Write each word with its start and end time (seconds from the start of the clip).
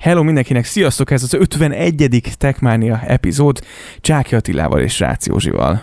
Hello 0.00 0.22
mindenkinek, 0.22 0.64
sziasztok! 0.64 1.10
Ez 1.10 1.22
az 1.22 1.34
51. 1.34 2.22
Techmania 2.38 3.00
epizód 3.06 3.60
Csáki 4.00 4.34
Attilával 4.34 4.80
és 4.80 4.98
Rácz. 5.00 5.28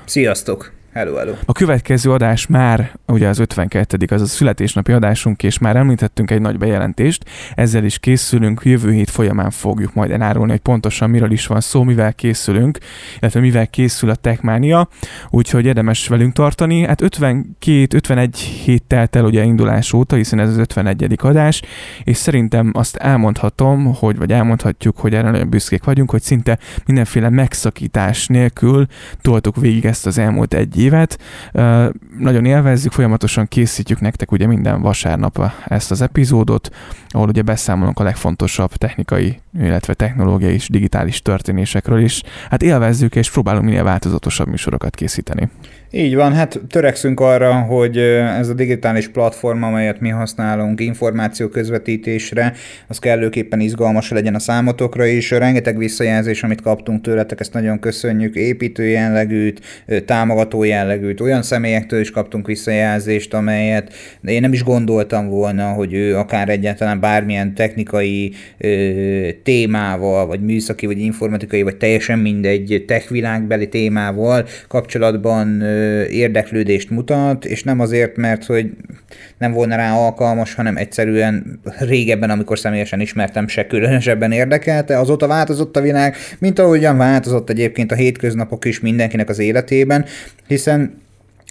Sziasztok! 0.06 0.77
Hello, 0.98 1.16
hello. 1.16 1.34
A 1.46 1.52
következő 1.52 2.12
adás 2.12 2.48
már 2.48 2.92
ugye 3.08 3.28
az 3.28 3.40
52. 3.40 4.06
az 4.10 4.22
a 4.22 4.26
születésnapi 4.26 4.92
adásunk, 4.92 5.44
és 5.44 5.58
már 5.58 5.76
említettünk 5.76 6.32
egy 6.32 6.42
nagy 6.42 6.58
bejelentést, 6.58 7.24
ezzel 7.56 7.84
is 7.84 8.00
készülünk, 8.00 8.62
jövő 8.64 8.92
hét 8.92 9.10
folyamán 9.10 9.50
fogjuk 9.50 9.94
majd 9.94 10.12
elárulni, 10.12 10.52
hogy 10.52 10.60
pontosan 10.60 11.10
miről 11.10 11.32
is 11.32 11.48
van 11.48 11.62
szó, 11.62 11.84
mivel 11.84 12.14
készülünk, 12.14 12.78
illetve 13.20 13.40
mivel 13.40 13.68
készül 13.68 14.10
a 14.10 14.16
Techmania, 14.16 14.90
úgyhogy 15.30 15.66
érdemes 15.66 16.08
velünk 16.08 16.34
tartani. 16.34 16.86
Hát 16.86 17.02
52-51 17.04 18.30
hét 18.64 18.84
telt 18.84 19.16
el 19.16 19.26
ugye 19.26 19.44
indulás 19.44 19.94
óta, 19.94 20.16
hiszen 20.16 20.40
ez 20.40 20.50
az 20.50 20.58
51. 20.58 21.16
adás, 21.18 21.62
és 22.04 22.18
szerintem 22.18 22.72
azt 22.74 22.96
elmondhatom, 22.96 23.96
hogy, 23.96 24.18
vagy 24.18 24.32
elmondhatjuk, 24.32 24.98
hogy 24.98 25.14
erre 25.14 25.32
nagyon 25.32 25.50
büszkék 25.50 25.84
vagyunk, 25.84 26.12
hogy 26.12 26.22
szinte 26.22 26.58
mindenféle 26.86 27.30
megszakítás 27.30 28.28
nélkül 28.28 28.86
toltuk 29.22 29.56
végig 29.56 29.86
ezt 29.86 30.06
az 30.06 30.18
elmúlt 30.18 30.54
egy 30.54 30.78
évet. 30.88 31.20
Nagyon 32.18 32.46
élvezzük, 32.46 32.92
folyamatosan 32.92 33.48
készítjük 33.48 34.00
nektek 34.00 34.32
ugye 34.32 34.48
minden 34.48 34.82
vasárnap 34.82 35.52
ezt 35.66 35.92
az 35.92 36.02
epizódot, 36.02 36.70
ahol 37.10 37.28
ugye 37.28 37.42
beszámolunk 37.42 38.00
a 38.00 38.04
legfontosabb 38.04 38.74
technikai, 38.76 39.40
illetve 39.60 39.94
technológiai 39.94 40.54
és 40.54 40.70
digitális 40.70 41.22
történésekről 41.22 42.00
is. 42.00 42.24
Hát 42.50 42.62
élvezzük 42.62 43.16
és 43.16 43.32
próbálunk 43.32 43.66
minél 43.66 43.84
változatosabb 43.84 44.48
műsorokat 44.48 44.96
készíteni. 44.96 45.50
Így 45.92 46.16
van, 46.16 46.34
hát 46.34 46.60
törekszünk 46.70 47.20
arra, 47.20 47.54
hogy 47.54 47.98
ez 47.98 48.50
a 48.50 48.54
digitális 48.54 49.08
platform, 49.08 49.64
amelyet 49.64 50.00
mi 50.00 50.10
használunk 50.10 50.82
információ 50.82 51.48
közvetítésre, 51.48 52.54
az 52.88 53.00
kellőképpen 53.00 53.60
izgalmas 53.60 54.10
legyen 54.10 54.36
a 54.36 54.40
számotokra 54.40 55.06
is. 55.06 55.32
Rengeteg 55.32 55.78
visszajelzés, 55.78 56.44
amit 56.44 56.62
kaptunk 56.62 57.02
tőletek, 57.02 57.40
ezt 57.40 57.54
nagyon 57.54 57.80
köszönjük, 57.80 58.36
építő 58.36 58.84
jellegűt, 58.84 59.86
támogató 60.06 60.64
jellegűt, 60.64 61.22
olyan 61.22 61.42
személyektől 61.42 62.00
is 62.00 62.12
kaptunk 62.12 62.48
visszajelzést, 62.48 63.34
amelyet 63.34 63.94
én 64.26 64.42
nem 64.42 64.54
is 64.54 64.64
gondoltam 64.64 65.28
volna, 65.30 65.68
hogy 65.68 65.94
ő 65.94 66.18
akár 66.18 66.50
egyáltalán 66.50 67.00
bármilyen 67.00 67.54
technikai 67.54 68.34
ö, 68.58 69.30
témával, 69.44 70.26
vagy 70.26 70.42
műszaki, 70.42 70.86
vagy 70.86 71.00
informatikai, 71.00 71.62
vagy 71.62 71.78
teljesen 71.78 72.20
mindegy 72.20 72.84
techvilágbeli 72.88 73.70
témával 73.70 74.46
kapcsolatban 74.68 75.76
érdeklődést 76.10 76.90
mutat, 76.90 77.46
és 77.46 77.64
nem 77.64 77.80
azért, 77.80 78.16
mert 78.16 78.46
hogy 78.46 78.70
nem 79.38 79.52
volna 79.52 79.76
rá 79.76 79.94
alkalmas, 79.94 80.54
hanem 80.54 80.78
egyszerűen 80.78 81.60
régebben, 81.80 82.30
amikor 82.30 82.60
személyesen 82.60 83.00
ismertem, 83.00 83.48
se 83.48 83.68
különösebben 83.68 84.32
érdekelte. 84.32 85.00
Azóta 85.00 85.28
változott 85.28 85.78
a 85.78 85.82
világ, 85.82 86.16
mint 86.40 86.60
ahogyan 86.60 86.98
változott 86.98 87.50
egyébként 87.50 87.92
a 87.92 87.96
hétköznapok 87.96 88.66
is 88.66 88.80
mindenkinek 88.80 89.30
az 89.30 89.40
életében, 89.40 90.06
hiszen 90.48 91.02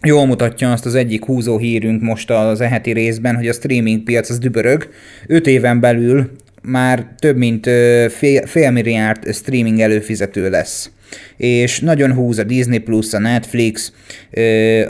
jól 0.03 0.27
mutatja 0.27 0.73
azt 0.73 0.87
az 0.87 0.95
egyik 0.95 1.25
húzó 1.25 1.59
hírünk 1.59 2.03
most 2.03 2.31
az 2.31 2.61
eheti 2.61 2.91
részben, 2.91 3.37
hogy 3.37 3.49
a 3.49 3.53
streaming 3.53 4.03
piac 4.03 4.31
az 4.31 4.39
dübörög. 4.39 4.89
Öt 5.27 5.47
éven 5.47 5.81
belül 5.81 6.31
már 6.63 7.07
több 7.19 7.37
mint 7.37 7.67
fél, 8.09 8.47
fél 8.47 8.71
milliárd 8.71 9.35
streaming 9.35 9.81
előfizető 9.81 10.51
lesz 10.51 10.91
és 11.37 11.81
nagyon 11.81 12.13
húz 12.13 12.39
a 12.39 12.45
Disney 12.45 12.79
Plus, 12.79 13.13
a 13.13 13.19
Netflix, 13.19 13.93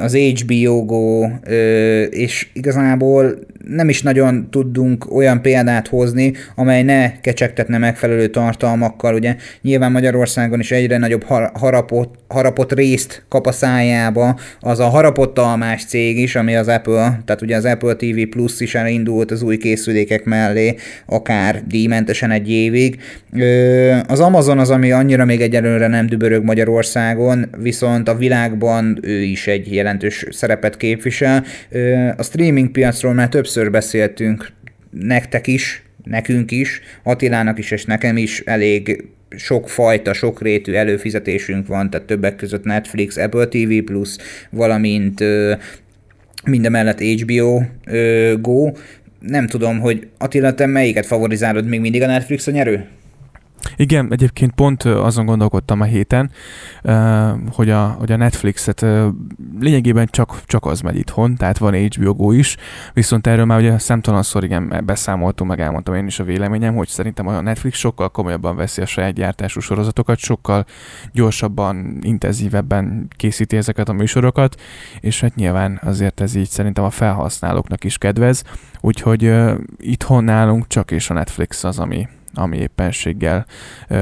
az 0.01 0.17
HBO 0.17 0.85
Go, 0.85 1.27
és 2.11 2.49
igazából 2.53 3.39
nem 3.69 3.89
is 3.89 4.03
nagyon 4.03 4.51
tudunk 4.51 5.15
olyan 5.15 5.43
példát 5.43 5.89
hozni, 5.89 6.33
amely 6.55 6.83
ne 6.83 7.21
kecsegtetne 7.21 7.79
megfelelő 7.79 8.27
tartalmakkal. 8.27 9.15
Ugye 9.15 9.37
nyilván 9.63 9.93
Magyarországon 9.93 10.61
is 10.61 10.71
egyre 10.71 10.99
nagyobb 10.99 11.25
harapott, 11.53 12.15
harapott 12.29 12.73
részt 12.73 13.25
kap 13.29 13.47
a 13.47 13.53
szájába 13.53 14.39
az 14.61 14.81
a 14.81 14.89
harapott 14.89 15.39
almás 15.39 15.85
cég 15.85 16.19
is, 16.19 16.37
ami 16.37 16.57
az 16.57 16.69
Apple, 16.69 17.21
tehát 17.25 17.43
ugye 17.43 17.57
az 17.57 17.65
Apple 17.65 17.95
TV 17.95 18.21
Plus 18.31 18.61
is 18.61 18.75
elindult 18.75 19.31
az 19.31 19.43
új 19.43 19.57
készülékek 19.57 20.25
mellé, 20.25 20.75
akár 21.07 21.63
díjmentesen 21.69 22.31
egy 22.31 22.51
évig. 22.51 23.01
Az 24.07 24.21
Amazon 24.21 24.59
az, 24.59 24.71
ami 24.71 24.93
annyira 24.93 25.25
még 25.25 25.41
egyelőre 25.41 25.87
nem 25.87 26.07
dübörög 26.07 26.36
Magyarországon, 26.43 27.49
viszont 27.59 28.09
a 28.09 28.17
világban 28.17 28.99
ő 29.03 29.23
is 29.23 29.47
egy 29.47 29.75
jelentős 29.75 30.27
szerepet 30.31 30.77
képvisel. 30.77 31.45
A 32.17 32.23
streaming 32.23 32.71
piacról 32.71 33.15
már 33.15 33.29
többször 33.29 33.71
beszéltünk, 33.71 34.49
nektek 34.91 35.47
is, 35.47 35.83
nekünk 36.05 36.51
is, 36.51 36.81
Attilának 37.03 37.59
is 37.59 37.71
és 37.71 37.85
nekem 37.85 38.17
is 38.17 38.41
elég 38.41 39.05
sok 39.37 39.69
fajta, 39.69 40.13
sok 40.13 40.43
rétű 40.43 40.73
előfizetésünk 40.73 41.67
van, 41.67 41.91
tehát 41.91 42.07
többek 42.07 42.37
között 42.37 42.65
Netflix, 42.65 43.17
Apple 43.17 43.47
TV+, 43.47 43.83
valamint 44.51 45.25
mindemellett 46.45 47.01
HBO 47.01 47.63
Go. 48.41 48.71
Nem 49.21 49.47
tudom, 49.47 49.79
hogy 49.79 50.07
Attila, 50.19 50.55
te 50.55 50.67
melyiket 50.67 51.07
favorizálod 51.07 51.67
még 51.67 51.81
mindig 51.81 52.03
a 52.03 52.07
Netflix 52.07 52.47
a 52.47 52.51
nyerő? 52.51 52.85
Igen, 53.77 54.13
egyébként 54.13 54.53
pont 54.53 54.83
azon 54.83 55.27
gondolkodtam 55.27 55.81
a 55.81 55.85
héten, 55.85 56.31
hogy 57.53 57.71
a, 57.71 57.87
hogy 57.87 58.13
a 58.13 58.17
Netflixet 58.17 58.87
lényegében 59.61 60.09
csak, 60.11 60.43
csak 60.45 60.65
az 60.65 60.81
megy 60.81 60.97
itthon, 60.97 61.37
tehát 61.37 61.59
van 61.59 61.75
HBO 61.75 62.15
Go 62.15 62.33
is, 62.33 62.57
viszont 62.93 63.27
erről 63.27 63.45
már 63.45 63.59
ugye 63.59 63.79
számtalanszor 63.79 64.45
igen 64.45 64.83
beszámoltunk, 64.87 65.51
meg 65.51 65.61
elmondtam 65.61 65.95
én 65.95 66.07
is 66.07 66.19
a 66.19 66.25
véleményem, 66.25 66.75
hogy 66.75 66.89
szerintem 66.89 67.27
a 67.27 67.41
Netflix 67.41 67.79
sokkal 67.79 68.09
komolyabban 68.09 68.57
veszi 68.57 68.81
a 68.83 68.87
saját 68.87 69.15
gyártású 69.15 69.61
sorozatokat, 69.61 70.19
sokkal 70.19 70.65
gyorsabban, 71.13 71.99
intenzívebben 72.01 73.09
készíti 73.17 73.57
ezeket 73.57 73.89
a 73.89 73.93
műsorokat, 73.93 74.61
és 75.01 75.21
hát 75.21 75.35
nyilván 75.35 75.81
azért 75.83 76.21
ez 76.21 76.35
így 76.35 76.49
szerintem 76.49 76.85
a 76.85 76.91
felhasználóknak 76.91 77.85
is 77.85 77.99
kedvez, 77.99 78.43
úgyhogy 78.81 79.35
itthon 79.79 80.25
nálunk 80.25 80.67
csak 80.67 80.91
és 80.91 81.11
a 81.11 81.15
Netflix 81.15 81.65
az, 81.65 81.79
ami, 81.79 82.09
ami 82.37 82.57
éppenséggel 82.57 83.47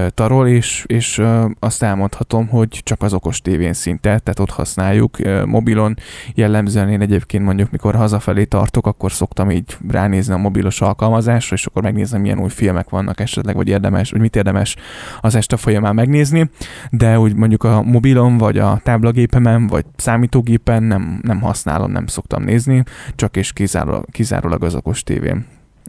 tarol, 0.08 0.48
és, 0.48 0.84
és 0.86 1.22
azt 1.58 1.82
elmondhatom, 1.82 2.48
hogy 2.48 2.80
csak 2.82 3.02
az 3.02 3.12
okos 3.12 3.40
tévén 3.40 3.72
szinte, 3.72 4.18
tehát 4.18 4.38
ott 4.38 4.50
használjuk 4.50 5.18
mobilon. 5.46 5.96
Jellemzően 6.34 6.88
én 6.88 7.00
egyébként 7.00 7.44
mondjuk, 7.44 7.70
mikor 7.70 7.94
hazafelé 7.94 8.44
tartok, 8.44 8.86
akkor 8.86 9.12
szoktam 9.12 9.50
így 9.50 9.76
ránézni 9.88 10.32
a 10.34 10.36
mobilos 10.36 10.80
alkalmazásra, 10.80 11.56
és 11.56 11.66
akkor 11.66 11.82
megnézem, 11.82 12.20
milyen 12.20 12.40
új 12.40 12.48
filmek 12.48 12.88
vannak 12.88 13.20
esetleg, 13.20 13.54
vagy 13.54 13.68
érdemes, 13.68 14.10
vagy 14.10 14.20
mit 14.20 14.36
érdemes 14.36 14.76
az 15.20 15.34
este 15.34 15.56
folyamán 15.56 15.94
megnézni, 15.94 16.50
de 16.90 17.18
úgy 17.18 17.34
mondjuk 17.34 17.64
a 17.64 17.82
mobilon, 17.82 18.38
vagy 18.38 18.58
a 18.58 18.80
táblagépemen, 18.82 19.66
vagy 19.66 19.84
számítógépen 19.96 20.82
nem, 20.82 21.18
nem 21.22 21.40
használom, 21.40 21.90
nem 21.90 22.06
szoktam 22.06 22.42
nézni, 22.42 22.82
csak 23.16 23.36
és 23.36 23.52
kizárólag, 23.52 24.04
kizárólag 24.10 24.64
az 24.64 24.74
okos 24.74 25.02
tévén. 25.02 25.46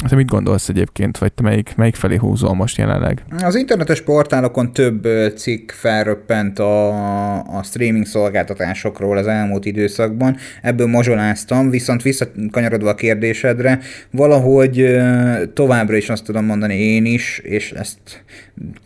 Te 0.07 0.15
mit 0.15 0.27
gondolsz 0.27 0.69
egyébként, 0.69 1.17
vagy 1.17 1.33
te 1.33 1.43
melyik, 1.43 1.75
melyik 1.75 1.95
felé 1.95 2.15
húzol 2.15 2.53
most 2.53 2.77
jelenleg? 2.77 3.23
Az 3.43 3.55
internetes 3.55 4.01
portálokon 4.01 4.73
több 4.73 5.07
cikk 5.35 5.71
felröppent 5.71 6.59
a, 6.59 7.57
a 7.57 7.63
streaming 7.63 8.05
szolgáltatásokról 8.05 9.17
az 9.17 9.27
elmúlt 9.27 9.65
időszakban, 9.65 10.37
ebből 10.61 10.87
mazsoláztam, 10.87 11.69
viszont 11.69 12.01
visszakanyarodva 12.01 12.89
a 12.89 12.95
kérdésedre, 12.95 13.79
valahogy 14.11 14.97
továbbra 15.53 15.95
is 15.95 16.09
azt 16.09 16.23
tudom 16.23 16.45
mondani 16.45 16.75
én 16.75 17.05
is, 17.05 17.39
és 17.43 17.71
ezt 17.71 18.23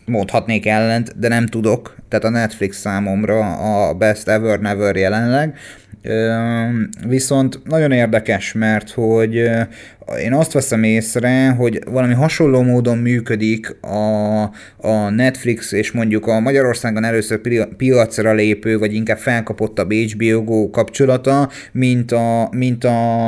mondhatnék 0.05 0.65
ellent, 0.65 1.19
de 1.19 1.27
nem 1.27 1.45
tudok, 1.45 1.95
tehát 2.07 2.25
a 2.25 2.29
Netflix 2.29 2.77
számomra 2.77 3.55
a 3.87 3.93
best 3.93 4.27
ever 4.27 4.59
never 4.59 4.95
jelenleg, 4.95 5.57
Viszont 7.07 7.59
nagyon 7.63 7.91
érdekes, 7.91 8.53
mert 8.53 8.89
hogy 8.89 9.33
én 10.23 10.33
azt 10.33 10.51
veszem 10.51 10.83
észre, 10.83 11.49
hogy 11.49 11.79
valami 11.91 12.13
hasonló 12.13 12.61
módon 12.61 12.97
működik 12.97 13.77
a, 13.81 14.41
a 14.77 15.09
Netflix 15.09 15.71
és 15.71 15.91
mondjuk 15.91 16.27
a 16.27 16.39
Magyarországon 16.39 17.03
először 17.03 17.41
piacra 17.77 18.33
lépő, 18.33 18.77
vagy 18.77 18.93
inkább 18.93 19.17
felkapottabb 19.17 19.93
HBO 19.93 20.43
Go 20.43 20.69
kapcsolata, 20.69 21.49
mint 21.71 22.11
a, 22.11 22.49
mint 22.51 22.83
a 22.83 23.27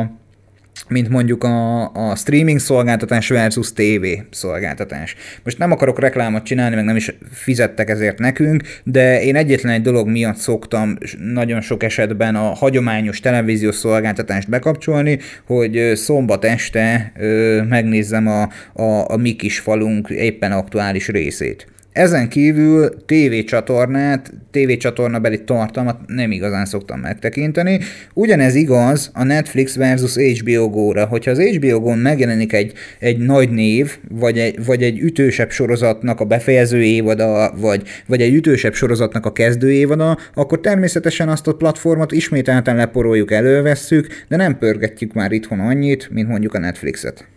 mint 0.91 1.09
mondjuk 1.09 1.43
a, 1.43 1.83
a 1.91 2.15
streaming 2.15 2.59
szolgáltatás 2.59 3.27
versus 3.29 3.73
TV 3.73 4.05
szolgáltatás. 4.29 5.15
Most 5.43 5.57
nem 5.57 5.71
akarok 5.71 5.99
reklámot 5.99 6.43
csinálni, 6.43 6.75
meg 6.75 6.85
nem 6.85 6.95
is 6.95 7.15
fizettek 7.31 7.89
ezért 7.89 8.19
nekünk, 8.19 8.63
de 8.83 9.23
én 9.23 9.35
egyetlen 9.35 9.73
egy 9.73 9.81
dolog 9.81 10.07
miatt 10.07 10.35
szoktam 10.35 10.97
nagyon 11.17 11.61
sok 11.61 11.83
esetben 11.83 12.35
a 12.35 12.53
hagyományos 12.53 13.19
televíziós 13.19 13.75
szolgáltatást 13.75 14.49
bekapcsolni, 14.49 15.19
hogy 15.45 15.91
szombat 15.95 16.45
este 16.45 17.11
ö, 17.19 17.61
megnézzem 17.69 18.27
a, 18.27 18.41
a, 18.73 19.11
a 19.11 19.17
mi 19.17 19.35
kis 19.35 19.59
falunk 19.59 20.09
éppen 20.09 20.51
aktuális 20.51 21.07
részét 21.07 21.70
Ezen 21.93 22.29
kívül 22.29 23.05
tévécsatornát, 23.05 24.33
tévécsatornabeli 24.51 25.43
tartalmat 25.43 25.99
nem 26.07 26.31
igazán 26.31 26.65
szoktam 26.65 26.99
megtekinteni. 26.99 27.79
Ugyanez 28.13 28.55
igaz 28.55 29.11
a 29.13 29.23
Netflix 29.23 29.75
versus 29.75 30.15
HBO 30.15 30.69
Go-ra. 30.69 31.05
Hogyha 31.05 31.31
az 31.31 31.39
HBO 31.39 31.79
Go-n 31.79 31.97
megjelenik 31.97 32.53
egy, 32.53 32.73
egy 32.99 33.17
nagy 33.17 33.49
név, 33.49 33.97
vagy 34.09 34.39
egy, 34.39 34.65
vagy 34.65 34.83
egy 34.83 34.99
ütősebb 34.99 35.49
sorozatnak 35.49 36.19
a 36.19 36.25
befejező 36.25 36.83
évada, 36.83 37.53
vagy, 37.57 37.81
vagy 38.07 38.21
egy 38.21 38.33
ütősebb 38.33 38.73
sorozatnak 38.73 39.25
a 39.25 39.31
kezdő 39.31 39.71
évada, 39.71 40.17
akkor 40.33 40.59
természetesen 40.59 41.29
azt 41.29 41.47
a 41.47 41.55
platformot 41.55 42.11
ismételten 42.11 42.75
leporoljuk, 42.75 43.31
elővesszük, 43.31 44.07
de 44.27 44.35
nem 44.35 44.57
pörgetjük 44.57 45.13
már 45.13 45.31
itthon 45.31 45.59
annyit, 45.59 46.09
mint 46.11 46.27
mondjuk 46.27 46.53
a 46.53 46.59
Netflixet. 46.59 47.30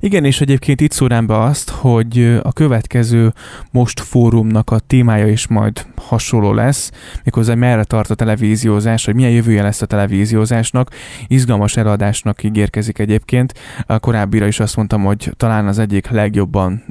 Igen, 0.00 0.24
és 0.24 0.40
egyébként 0.40 0.80
itt 0.80 0.92
szórám 0.92 1.26
be 1.26 1.40
azt, 1.40 1.70
hogy 1.70 2.38
a 2.42 2.52
következő 2.52 3.32
most 3.70 4.00
fórumnak 4.00 4.70
a 4.70 4.78
témája 4.78 5.28
is 5.28 5.46
majd 5.46 5.86
hasonló 5.96 6.52
lesz, 6.52 6.90
méghozzá 7.24 7.54
merre 7.54 7.84
tart 7.84 8.10
a 8.10 8.14
televíziózás, 8.14 9.04
hogy 9.04 9.14
milyen 9.14 9.30
jövője 9.30 9.62
lesz 9.62 9.82
a 9.82 9.86
televíziózásnak. 9.86 10.90
Izgalmas 11.26 11.76
eladásnak 11.76 12.42
ígérkezik 12.42 12.98
egyébként. 12.98 13.54
A 13.86 13.98
korábbira 13.98 14.46
is 14.46 14.60
azt 14.60 14.76
mondtam, 14.76 15.04
hogy 15.04 15.32
talán 15.36 15.66
az 15.66 15.78
egyik 15.78 16.08
legjobban, 16.08 16.84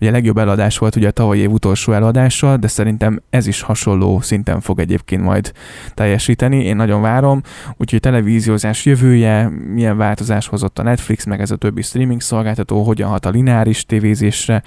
ugye 0.00 0.10
legjobb 0.10 0.38
eladás 0.38 0.78
volt 0.78 0.96
ugye 0.96 1.08
a 1.08 1.10
tavalyi 1.10 1.40
év 1.40 1.50
utolsó 1.50 1.92
eladása, 1.92 2.56
de 2.56 2.68
szerintem 2.68 3.22
ez 3.30 3.46
is 3.46 3.60
hasonló 3.60 4.20
szinten 4.20 4.60
fog 4.60 4.80
egyébként 4.80 5.22
majd 5.22 5.52
teljesíteni. 5.94 6.64
Én 6.64 6.76
nagyon 6.76 7.00
várom, 7.00 7.42
úgyhogy 7.76 8.00
televíziózás 8.00 8.84
jövője, 8.84 9.48
milyen 9.48 9.96
változás 9.96 10.46
hozott 10.46 10.78
a 10.78 10.82
Netflix, 10.82 11.24
meg 11.26 11.40
ez 11.40 11.50
a 11.50 11.56
többi 11.56 11.82
streaming 11.82 12.20
szolgáltató, 12.20 12.82
hogyan 12.82 13.08
hat 13.08 13.26
a 13.26 13.30
lineáris 13.30 13.84
tévézésre, 13.84 14.62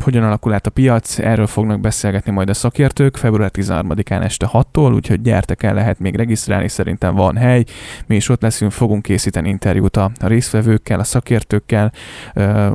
hogyan 0.00 0.22
alakul 0.22 0.52
át 0.52 0.66
a 0.66 0.70
piac, 0.70 1.18
erről 1.18 1.46
fognak 1.46 1.80
beszélgetni 1.80 2.32
majd 2.32 2.48
a 2.48 2.54
szakértők. 2.54 3.16
Február 3.16 3.50
13-án 3.54 4.22
este 4.22 4.50
6-tól, 4.52 4.94
úgyhogy 4.94 5.20
gyertek 5.20 5.62
el, 5.62 5.74
lehet 5.74 5.98
még 5.98 6.14
regisztrálni, 6.14 6.68
szerintem 6.68 7.14
van 7.14 7.36
hely, 7.36 7.64
mi 8.06 8.16
is 8.16 8.28
ott 8.28 8.42
leszünk, 8.42 8.72
fogunk 8.72 9.02
készíteni 9.02 9.48
interjút 9.48 9.96
a, 9.96 10.10
résztvevőkkel, 10.20 11.00
a 11.00 11.04
szakértőkkel, 11.04 11.92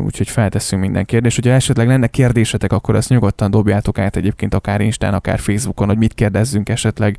úgyhogy 0.03 0.29
feltesszünk 0.29 0.81
minden 0.81 1.05
kérdést. 1.05 1.35
Hogyha 1.35 1.51
esetleg 1.51 1.88
lenne 1.88 2.07
kérdésetek, 2.07 2.71
akkor 2.71 2.95
ezt 2.95 3.09
nyugodtan 3.09 3.51
dobjátok 3.51 3.99
át 3.99 4.15
egyébként 4.15 4.53
akár 4.53 4.81
Instán, 4.81 5.13
akár 5.13 5.39
Facebookon, 5.39 5.88
hogy 5.88 5.97
mit 5.97 6.13
kérdezzünk 6.13 6.69
esetleg 6.69 7.17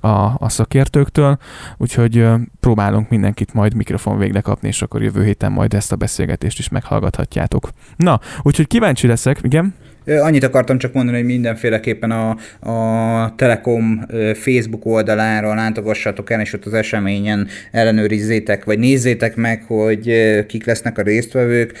a, 0.00 0.34
a 0.38 0.48
szakértőktől, 0.48 1.38
úgyhogy 1.76 2.28
próbálunk 2.60 3.08
mindenkit 3.08 3.54
majd 3.54 3.74
mikrofon 3.74 4.18
végre 4.18 4.40
kapni, 4.40 4.68
és 4.68 4.82
akkor 4.82 5.02
jövő 5.02 5.24
héten 5.24 5.52
majd 5.52 5.74
ezt 5.74 5.92
a 5.92 5.96
beszélgetést 5.96 6.58
is 6.58 6.68
meghallgathatjátok. 6.68 7.68
Na, 7.96 8.20
úgyhogy 8.42 8.66
kíváncsi 8.66 9.06
leszek, 9.06 9.38
igen? 9.42 9.74
Annyit 10.06 10.44
akartam 10.44 10.78
csak 10.78 10.92
mondani, 10.92 11.16
hogy 11.16 11.26
mindenféleképpen 11.26 12.10
a, 12.10 12.36
a 12.70 13.34
Telekom 13.36 14.06
Facebook 14.34 14.86
oldalára 14.86 15.54
látogassatok 15.54 16.30
el, 16.30 16.40
és 16.40 16.52
ott 16.52 16.64
az 16.64 16.74
eseményen 16.74 17.48
ellenőrizzétek, 17.72 18.64
vagy 18.64 18.78
nézzétek 18.78 19.36
meg, 19.36 19.62
hogy 19.66 20.12
kik 20.46 20.66
lesznek 20.66 20.98
a 20.98 21.02
résztvevők. 21.02 21.72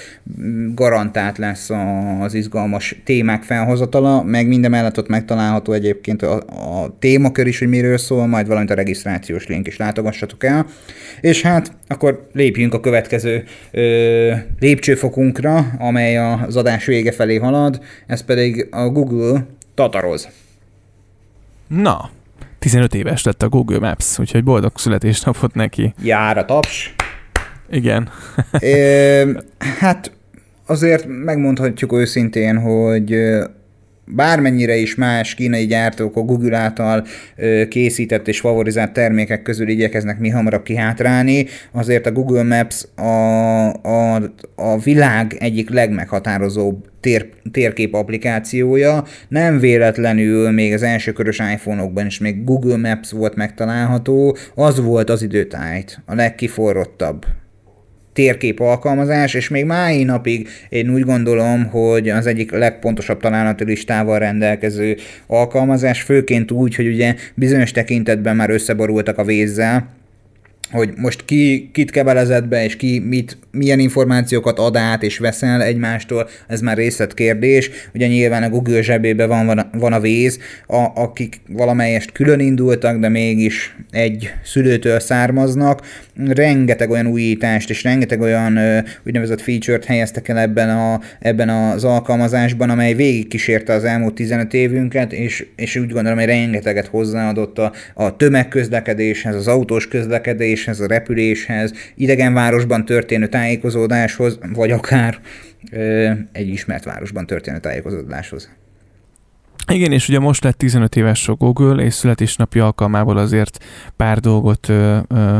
Garantált 0.74 1.38
lesz 1.38 1.70
az 2.20 2.34
izgalmas 2.34 3.00
témák 3.04 3.42
felhozatala, 3.42 4.22
meg 4.22 4.48
minden 4.48 4.70
mellett 4.70 4.98
ott 4.98 5.08
megtalálható 5.08 5.72
egyébként 5.72 6.22
a, 6.22 6.34
a 6.82 6.96
témakör 6.98 7.46
is, 7.46 7.58
hogy 7.58 7.68
miről 7.68 7.98
szól, 7.98 8.26
majd 8.26 8.46
valamint 8.46 8.70
a 8.70 8.74
regisztrációs 8.74 9.46
link 9.46 9.66
is 9.66 9.76
látogassatok 9.76 10.44
el. 10.44 10.66
És 11.20 11.42
hát 11.42 11.72
akkor 11.88 12.28
lépjünk 12.32 12.74
a 12.74 12.80
következő 12.80 13.44
ö, 13.70 14.32
lépcsőfokunkra, 14.58 15.66
amely 15.78 16.18
az 16.18 16.56
adás 16.56 16.84
vége 16.84 17.12
felé 17.12 17.36
halad 17.36 17.80
ez 18.06 18.15
pedig 18.24 18.68
a 18.70 18.88
Google 18.88 19.46
tataroz. 19.74 20.28
Na, 21.68 22.10
15 22.58 22.94
éves 22.94 23.24
lett 23.24 23.42
a 23.42 23.48
Google 23.48 23.78
Maps, 23.78 24.18
úgyhogy 24.18 24.44
boldog 24.44 24.72
születésnapot 24.74 25.54
neki. 25.54 25.94
Jár 26.02 26.38
a 26.38 26.44
taps. 26.44 26.94
Igen. 27.70 28.08
é, 28.58 29.24
hát 29.78 30.10
azért 30.66 31.04
megmondhatjuk 31.08 31.92
őszintén, 31.92 32.58
hogy 32.58 33.16
bármennyire 34.06 34.76
is 34.76 34.94
más 34.94 35.34
kínai 35.34 35.66
gyártók 35.66 36.16
a 36.16 36.20
Google 36.20 36.56
által 36.56 37.06
készített 37.68 38.28
és 38.28 38.40
favorizált 38.40 38.92
termékek 38.92 39.42
közül 39.42 39.68
igyekeznek 39.68 40.18
mi 40.18 40.28
hamarabb 40.28 40.62
kihátrálni, 40.62 41.46
azért 41.72 42.06
a 42.06 42.12
Google 42.12 42.42
Maps 42.42 42.84
a, 42.94 43.72
a, 43.72 44.14
a 44.54 44.78
világ 44.78 45.36
egyik 45.38 45.70
legmeghatározóbb 45.70 46.84
tér, 47.00 47.28
térkép 47.50 47.94
applikációja. 47.94 49.04
Nem 49.28 49.58
véletlenül 49.58 50.50
még 50.50 50.72
az 50.72 50.82
első 50.82 51.12
körös 51.12 51.38
iPhone-okban 51.38 52.06
is 52.06 52.18
még 52.18 52.44
Google 52.44 52.76
Maps 52.76 53.10
volt 53.10 53.34
megtalálható, 53.34 54.36
az 54.54 54.80
volt 54.80 55.10
az 55.10 55.22
időtájt, 55.22 56.00
a 56.06 56.14
legkiforrottabb 56.14 57.24
térkép 58.16 58.60
alkalmazás, 58.60 59.34
és 59.34 59.48
még 59.48 59.64
mai 59.64 60.04
napig 60.04 60.48
én 60.68 60.94
úgy 60.94 61.02
gondolom, 61.02 61.66
hogy 61.66 62.08
az 62.08 62.26
egyik 62.26 62.50
legpontosabb 62.50 63.20
találati 63.20 63.64
listával 63.64 64.18
rendelkező 64.18 64.96
alkalmazás, 65.26 66.02
főként 66.02 66.50
úgy, 66.50 66.74
hogy 66.74 66.86
ugye 66.86 67.14
bizonyos 67.34 67.70
tekintetben 67.70 68.36
már 68.36 68.50
összeborultak 68.50 69.18
a 69.18 69.24
vízzel, 69.24 69.88
hogy 70.70 70.92
most 70.96 71.24
ki 71.24 71.70
kit 71.72 71.90
kebelezett 71.90 72.48
be, 72.48 72.64
és 72.64 72.76
ki 72.76 72.98
mit, 72.98 73.38
milyen 73.50 73.78
információkat 73.78 74.58
ad 74.58 74.76
át 74.76 75.02
és 75.02 75.18
veszel 75.18 75.62
egymástól, 75.62 76.28
ez 76.48 76.60
már 76.60 76.76
részletkérdés. 76.76 77.70
Ugye 77.94 78.06
nyilván 78.06 78.42
a 78.42 78.48
Google 78.48 78.82
zsebébe 78.82 79.26
van, 79.26 79.46
van, 79.46 79.70
van 79.72 79.92
a 79.92 80.00
víz, 80.00 80.38
a, 80.66 80.86
akik 80.94 81.40
valamelyest 81.48 82.12
külön 82.12 82.40
indultak, 82.40 82.98
de 82.98 83.08
mégis 83.08 83.76
egy 83.90 84.32
szülőtől 84.44 85.00
származnak. 85.00 85.80
Rengeteg 86.26 86.90
olyan 86.90 87.06
újítást 87.06 87.70
és 87.70 87.82
rengeteg 87.82 88.20
olyan 88.20 88.56
ö, 88.56 88.78
úgynevezett 89.06 89.40
feature-t 89.40 89.84
helyeztek 89.84 90.28
el 90.28 90.38
ebben, 90.38 90.70
a, 90.70 91.00
ebben 91.20 91.48
az 91.48 91.84
alkalmazásban, 91.84 92.70
amely 92.70 92.94
végigkísérte 92.94 93.72
az 93.72 93.84
elmúlt 93.84 94.14
15 94.14 94.54
évünket, 94.54 95.12
és, 95.12 95.46
és 95.56 95.76
úgy 95.76 95.92
gondolom, 95.92 96.18
hogy 96.18 96.26
rengeteget 96.26 96.86
hozzáadott 96.86 97.58
a, 97.58 97.72
a 97.94 98.16
tömegközlekedéshez, 98.16 99.34
az 99.34 99.48
autós 99.48 99.88
közlekedés, 99.88 100.55
közlekedéshez, 100.64 100.80
a 100.80 100.86
repüléshez, 100.86 101.72
idegenvárosban 101.94 102.84
történő 102.84 103.26
tájékozódáshoz, 103.26 104.38
vagy 104.52 104.70
akár 104.70 105.18
ö, 105.72 106.10
egy 106.32 106.48
ismert 106.48 106.84
városban 106.84 107.26
történő 107.26 107.58
tájékozódáshoz. 107.58 108.50
Igen, 109.72 109.92
és 109.92 110.08
ugye 110.08 110.18
most 110.18 110.44
lett 110.44 110.58
15 110.58 110.96
éves 110.96 111.30
Google, 111.38 111.84
és 111.84 111.94
születésnapi 111.94 112.58
alkalmából 112.58 113.16
azért 113.16 113.64
pár 113.96 114.18
dolgot, 114.18 114.68
ö, 114.68 114.98
ö, 115.08 115.38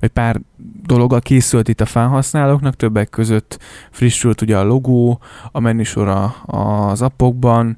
vagy 0.00 0.10
pár 0.10 0.40
dologgal 0.86 1.20
készült 1.20 1.68
itt 1.68 1.80
a 1.80 1.86
felhasználóknak, 1.86 2.76
többek 2.76 3.08
között 3.08 3.58
frissült 3.90 4.40
ugye 4.40 4.56
a 4.56 4.64
logó, 4.64 5.20
a 5.52 5.60
menüsor 5.60 6.32
az 6.46 7.02
appokban, 7.02 7.76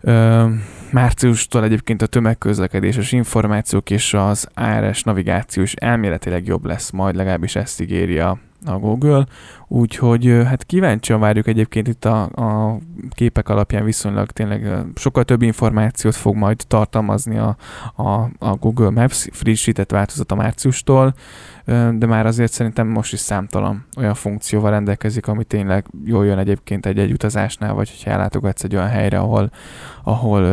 ö, 0.00 0.44
Márciustól 0.94 1.64
egyébként 1.64 2.02
a 2.02 2.06
tömegközlekedéses 2.06 3.12
információk 3.12 3.90
és 3.90 4.14
az 4.14 4.48
ARS 4.54 5.02
navigáció 5.02 5.62
is 5.62 5.74
elméletileg 5.74 6.46
jobb 6.46 6.64
lesz, 6.64 6.90
majd 6.90 7.14
legalábbis 7.14 7.56
ezt 7.56 7.80
ígéri 7.80 8.18
a, 8.18 8.38
a 8.66 8.78
Google, 8.78 9.26
úgyhogy 9.68 10.24
hát 10.44 10.64
kíváncsian 10.64 11.20
várjuk 11.20 11.46
egyébként 11.46 11.88
itt 11.88 12.04
a, 12.04 12.22
a 12.22 12.78
képek 13.10 13.48
alapján 13.48 13.84
viszonylag 13.84 14.30
tényleg 14.30 14.84
sokkal 14.94 15.24
több 15.24 15.42
információt 15.42 16.14
fog 16.14 16.34
majd 16.34 16.64
tartalmazni 16.68 17.38
a, 17.38 17.56
a, 17.96 18.10
a 18.38 18.54
Google 18.60 18.90
Maps 18.90 19.28
frissített 19.32 19.90
változata 19.90 20.34
márciustól, 20.34 21.14
de 21.92 22.06
már 22.06 22.26
azért 22.26 22.52
szerintem 22.52 22.86
most 22.86 23.12
is 23.12 23.18
számtalan 23.18 23.86
olyan 23.96 24.14
funkcióval 24.14 24.70
rendelkezik, 24.70 25.26
ami 25.26 25.44
tényleg 25.44 25.86
jól 26.04 26.26
jön 26.26 26.38
egyébként 26.38 26.86
egy-egy 26.86 27.12
utazásnál, 27.12 27.74
vagy 27.74 27.90
hogyha 27.90 28.10
ellátogatsz 28.10 28.64
egy 28.64 28.74
olyan 28.74 28.88
helyre, 28.88 29.18
ahol, 29.18 29.50
ahol 30.02 30.44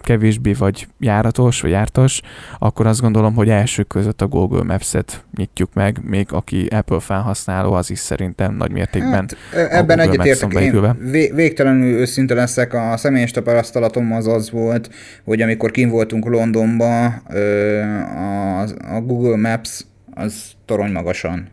kevésbé 0.00 0.52
vagy 0.52 0.88
járatos, 0.98 1.60
vagy 1.60 1.70
jártas, 1.70 2.22
akkor 2.58 2.86
azt 2.86 3.00
gondolom, 3.00 3.34
hogy 3.34 3.48
első 3.48 3.82
között 3.82 4.22
a 4.22 4.26
Google 4.26 4.62
Maps-et 4.62 5.24
nyitjuk 5.36 5.74
meg, 5.74 6.00
még 6.04 6.32
aki 6.32 6.66
Apple 6.66 7.00
felhasználó, 7.00 7.72
az 7.72 7.90
is 7.90 7.98
szerintem 7.98 8.54
nagy 8.60 8.72
mértékben 8.72 9.12
hát, 9.12 9.36
Ebben 9.70 9.98
egyetértek, 9.98 10.52
én 10.52 10.96
végtelenül 11.34 11.98
őszinte 11.98 12.34
leszek, 12.34 12.74
a 12.74 12.96
személyes 12.96 13.30
tapasztalatom 13.30 14.12
az 14.12 14.26
az 14.26 14.50
volt, 14.50 14.90
hogy 15.24 15.42
amikor 15.42 15.70
kim 15.70 15.88
voltunk 15.88 16.26
Londonba, 16.26 17.04
a, 17.06 18.60
a 18.96 19.00
Google 19.00 19.36
Maps 19.36 19.84
az 20.14 20.50
torony 20.64 20.92
magasan 20.92 21.48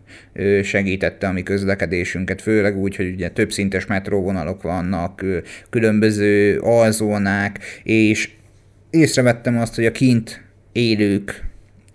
segítette 0.64 1.28
a 1.28 1.32
mi 1.32 1.44
közlekedésünket, 1.44 2.42
főleg 2.42 2.78
úgy, 2.78 2.96
hogy 2.96 3.14
ugye 3.14 3.30
több 3.30 3.52
szintes 3.52 3.86
metróvonalok 3.86 4.62
vannak, 4.62 5.26
különböző 5.70 6.60
alzónák, 6.60 7.60
és 7.84 8.30
észrevettem 8.90 9.58
azt, 9.58 9.76
hogy 9.76 9.86
a 9.86 9.92
kint 9.92 10.42
élők 10.72 11.47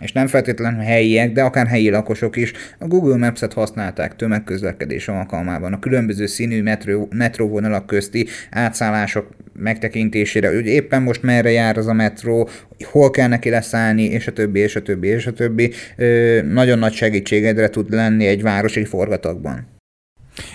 és 0.02 0.12
nem 0.12 0.26
feltétlenül 0.26 0.80
helyiek, 0.80 1.32
de 1.32 1.42
akár 1.42 1.66
helyi 1.66 1.90
lakosok 1.90 2.37
is 2.37 2.52
a 2.78 2.87
Google 2.87 3.16
Maps-et 3.16 3.52
használták 3.52 4.16
tömegközlekedés 4.16 5.09
alkalmában, 5.09 5.73
a 5.73 5.78
különböző 5.78 6.26
színű 6.26 6.62
metró, 6.62 7.09
metróvonalak 7.11 7.87
közti 7.87 8.26
átszállások 8.50 9.28
megtekintésére, 9.54 10.54
hogy 10.54 10.66
éppen 10.66 11.02
most 11.02 11.23
merre 11.23 11.50
jár 11.50 11.76
az 11.76 11.87
a 11.87 11.92
metró, 11.92 12.49
hol 12.90 13.11
kell 13.11 13.28
neki 13.28 13.50
leszállni, 13.50 14.02
és 14.02 14.26
a 14.26 14.32
többi, 14.32 14.59
és 14.59 14.76
a 14.76 14.82
többi, 14.82 15.09
és 15.09 15.26
a 15.26 15.32
többi. 15.32 15.73
Ö, 15.97 16.40
nagyon 16.42 16.78
nagy 16.78 16.92
segítségedre 16.92 17.68
tud 17.68 17.92
lenni 17.92 18.26
egy 18.26 18.42
városi 18.42 18.85
forgatagban. 18.85 19.72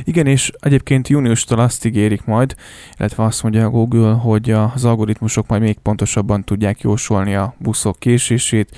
Igen, 0.03 0.25
és 0.25 0.51
egyébként 0.59 1.07
júniustól 1.07 1.59
azt 1.59 1.85
ígérik 1.85 2.25
majd, 2.25 2.55
illetve 2.97 3.23
azt 3.23 3.43
mondja 3.43 3.65
a 3.65 3.69
Google, 3.69 4.11
hogy 4.11 4.51
az 4.51 4.85
algoritmusok 4.85 5.47
majd 5.47 5.61
még 5.61 5.77
pontosabban 5.77 6.43
tudják 6.43 6.81
jósolni 6.81 7.35
a 7.35 7.53
buszok 7.57 7.99
késését, 7.99 8.77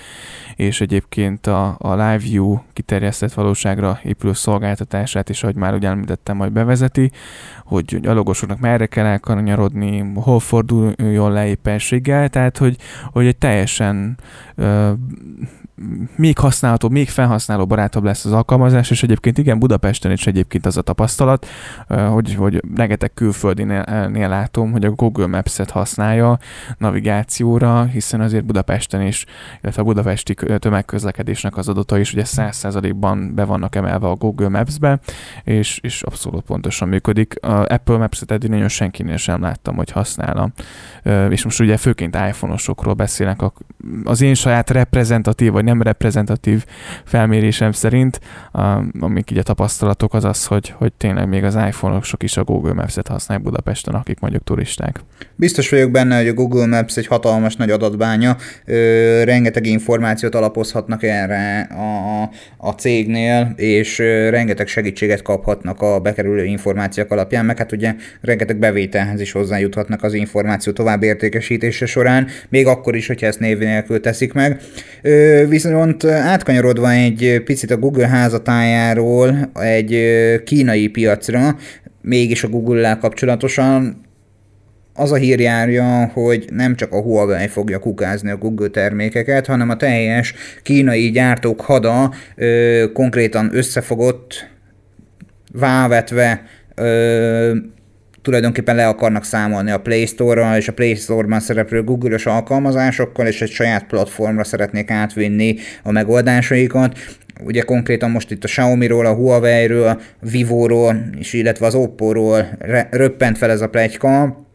és 0.56 0.82
egyébként 0.82 1.48
a, 1.48 1.76
a 1.80 1.92
Live 1.92 2.18
View 2.18 2.58
kiterjesztett 2.74 3.34
valóságra 3.34 4.00
épülő 4.04 4.34
szolgáltatását 4.34 5.30
is, 5.30 5.44
ahogy 5.44 5.56
már 5.56 5.74
ugye 5.74 5.88
említettem, 5.88 6.38
majd 6.38 6.52
bevezeti, 6.52 7.12
hogy 7.64 8.00
a 8.04 8.12
logosoknak 8.12 8.60
merre 8.60 8.86
kell 8.86 9.06
elkanyarodni, 9.06 10.12
hol 10.16 10.40
forduljon 10.40 11.32
le 11.32 11.48
éppenséggel, 11.48 12.30
tehát 12.30 12.58
hogy, 12.58 12.78
hogy 13.12 13.26
egy 13.26 13.38
teljesen 13.38 14.18
ö, 14.56 14.92
még 16.16 16.38
használható, 16.38 16.90
még 16.90 17.10
felhasználó 17.10 17.66
barátabb 17.66 18.04
lesz 18.04 18.26
az 18.26 18.32
alkalmazás, 18.32 18.90
és 18.90 19.04
egyébként 19.04 19.38
igen, 19.38 19.60
Budapesten 19.60 20.12
is 20.12 20.28
egyébként 20.28 20.66
az 20.66 20.78
a 20.78 20.82
tapasztalat, 20.82 21.48
hogy, 21.88 22.34
hogy 22.34 22.64
rengeteg 22.76 23.14
külföldinél 23.14 24.28
látom, 24.28 24.72
hogy 24.72 24.86
a 24.86 24.92
Google 24.92 25.28
Maps-et 25.28 25.70
használja 25.70 26.40
navigációra, 26.78 27.84
hiszen 27.84 28.22
azért 28.22 28.46
Budapesten 28.46 29.02
is, 29.02 29.26
illetve 29.62 29.82
a 29.82 29.86
budapesti 29.86 30.36
tömegközlekedésnek 30.58 31.58
az 31.58 31.70
adatai 31.70 32.00
is 32.00 32.14
ugye 32.14 32.24
100%-ban 32.26 33.36
be 33.36 33.44
vannak 33.44 33.76
emelve 33.76 34.08
a 34.08 34.16
Google 34.16 34.50
Maps-be, 34.50 35.00
és, 35.44 35.80
és 35.82 36.02
abszolút 36.02 36.44
pontosan 36.44 36.88
működik. 36.88 37.44
A 37.46 37.66
Apple 37.66 37.98
Maps-et 37.98 38.32
eddig 38.32 38.50
nagyon 38.50 38.68
senkinél 38.68 39.18
sem 39.18 39.42
láttam, 39.42 39.76
hogy 39.76 39.92
használna. 39.92 40.50
És 41.30 41.44
most 41.44 41.60
ugye 41.60 41.78
főként 41.78 42.16
iPhone-osokról 42.16 42.94
beszélek, 42.94 43.40
az 44.04 44.22
én 44.22 44.34
saját 44.34 44.70
reprezentatív 44.70 45.52
vagy 45.52 45.64
nem 45.70 45.82
reprezentatív 45.82 46.66
felmérésem 47.06 47.72
szerint, 47.72 48.20
amik 49.00 49.32
így 49.32 49.38
a 49.38 49.44
tapasztalatok 49.44 50.14
az 50.14 50.24
az, 50.24 50.46
hogy, 50.46 50.74
hogy 50.78 50.94
tényleg 50.94 51.28
még 51.28 51.44
az 51.44 51.56
iPhone-osok 51.56 52.24
is 52.24 52.38
a 52.38 52.44
Google 52.44 52.74
Maps-et 52.74 53.08
használják 53.08 53.48
Budapesten, 53.48 53.94
akik 53.94 54.20
mondjuk 54.20 54.44
turisták. 54.44 55.00
Biztos 55.36 55.70
vagyok 55.70 55.92
benne, 55.92 56.18
hogy 56.18 56.28
a 56.28 56.34
Google 56.34 56.66
Maps 56.66 56.98
egy 56.98 57.08
hatalmas 57.08 57.56
nagy 57.56 57.70
adatbánya, 57.70 58.38
ö, 58.66 59.24
rengeteg 59.24 59.66
információt 59.66 60.36
alapozhatnak 60.36 61.04
erre 61.04 61.62
a, 61.62 62.30
a 62.58 62.72
cégnél, 62.72 63.54
és 63.56 63.98
rengeteg 64.30 64.68
segítséget 64.68 65.22
kaphatnak 65.22 65.82
a 65.82 66.00
bekerülő 66.00 66.46
információk 66.46 67.12
alapján, 67.12 67.46
meg 67.46 67.58
hát 67.58 67.72
ugye 67.72 67.96
rengeteg 68.22 68.58
bevételhez 68.58 69.22
is 69.22 69.32
hozzájuthatnak 69.32 70.04
az 70.04 70.14
információ 70.14 70.74
továbbértékesítése 70.74 71.86
során, 71.86 72.28
még 72.50 72.68
akkor 72.68 72.96
is, 72.96 73.08
hogyha 73.08 73.26
ezt 73.28 73.40
név 73.40 73.58
nélkül 73.58 74.00
teszik 74.00 74.34
meg. 74.34 74.62
Ö, 75.02 75.44
viszont 75.64 76.06
átkanyarodva 76.06 76.92
egy 76.92 77.42
picit 77.46 77.72
a 77.72 77.78
Google 77.78 78.08
házatájáról 78.08 79.52
egy 79.54 80.00
kínai 80.44 80.88
piacra, 80.88 81.56
mégis 82.02 82.44
a 82.44 82.48
Google-lel 82.48 82.98
kapcsolatosan, 82.98 84.02
az 84.94 85.12
a 85.12 85.16
hír 85.16 85.40
járja, 85.40 86.06
hogy 86.14 86.46
nem 86.52 86.76
csak 86.76 86.92
a 86.92 87.02
Huawei 87.02 87.48
fogja 87.48 87.80
kukázni 87.80 88.30
a 88.30 88.38
Google 88.38 88.68
termékeket, 88.68 89.46
hanem 89.46 89.70
a 89.70 89.76
teljes 89.76 90.34
kínai 90.64 91.12
gyártók 91.12 91.62
hada 91.62 92.14
ö, 92.36 92.86
konkrétan 92.94 93.50
összefogott, 93.54 94.50
vávetve 95.52 96.44
ö, 96.76 97.56
tulajdonképpen 98.22 98.76
le 98.76 98.88
akarnak 98.88 99.24
számolni 99.24 99.72
a 99.72 99.80
Play 99.80 100.06
Store-ral 100.06 100.58
és 100.58 100.68
a 100.68 100.74
Play 100.74 100.96
Store-ban 100.96 101.40
szereplő 101.40 101.84
Google-os 101.84 102.26
alkalmazásokkal, 102.26 103.28
és 103.28 103.42
egy 103.42 103.52
saját 103.52 103.88
platformra 103.88 104.44
szeretnék 104.44 104.92
átvinni 104.92 105.56
a 105.84 105.92
megoldásaikat. 105.92 106.98
Ugye 107.44 107.62
konkrétan 107.62 108.10
most 108.12 108.32
itt 108.32 108.44
a 108.44 108.48
Xiaomi-ról, 108.48 109.06
a 109.06 109.14
Huawei-ről, 109.14 109.88
a 109.88 109.98
Vivo-ról, 110.20 111.10
és 111.20 111.34
illetve 111.34 111.66
az 111.66 111.76
Oppo-ról 111.76 112.48
röppent 112.90 113.38
fel 113.38 113.52
ez 113.52 113.62
a 113.62 113.70
plegyka, 113.70 114.48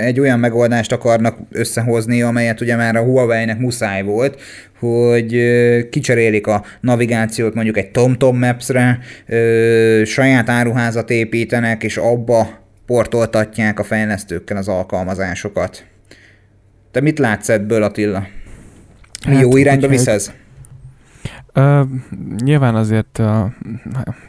egy 0.00 0.20
olyan 0.20 0.38
megoldást 0.38 0.92
akarnak 0.92 1.36
összehozni, 1.50 2.22
amelyet 2.22 2.60
ugye 2.60 2.76
már 2.76 2.96
a 2.96 3.02
Huawei-nek 3.02 3.58
muszáj 3.58 4.02
volt, 4.02 4.40
hogy 4.78 5.42
kicserélik 5.90 6.46
a 6.46 6.64
navigációt 6.80 7.54
mondjuk 7.54 7.76
egy 7.76 7.90
TomTom 7.90 8.38
Maps-re, 8.38 8.98
saját 10.04 10.48
áruházat 10.48 11.10
építenek, 11.10 11.82
és 11.82 11.96
abba 11.96 12.48
portoltatják 12.86 13.78
a 13.78 13.84
fejlesztőkkel 13.84 14.56
az 14.56 14.68
alkalmazásokat. 14.68 15.84
Te 16.90 17.00
mit 17.00 17.18
látsz 17.18 17.48
ebből, 17.48 17.82
Attila? 17.82 18.26
Hát, 19.26 19.40
Jó 19.40 19.56
irányba 19.56 19.88
visz 19.88 20.06
ez? 20.06 20.32
Uh, 21.56 21.88
nyilván 22.38 22.74
azért 22.74 23.18
uh, 23.18 23.52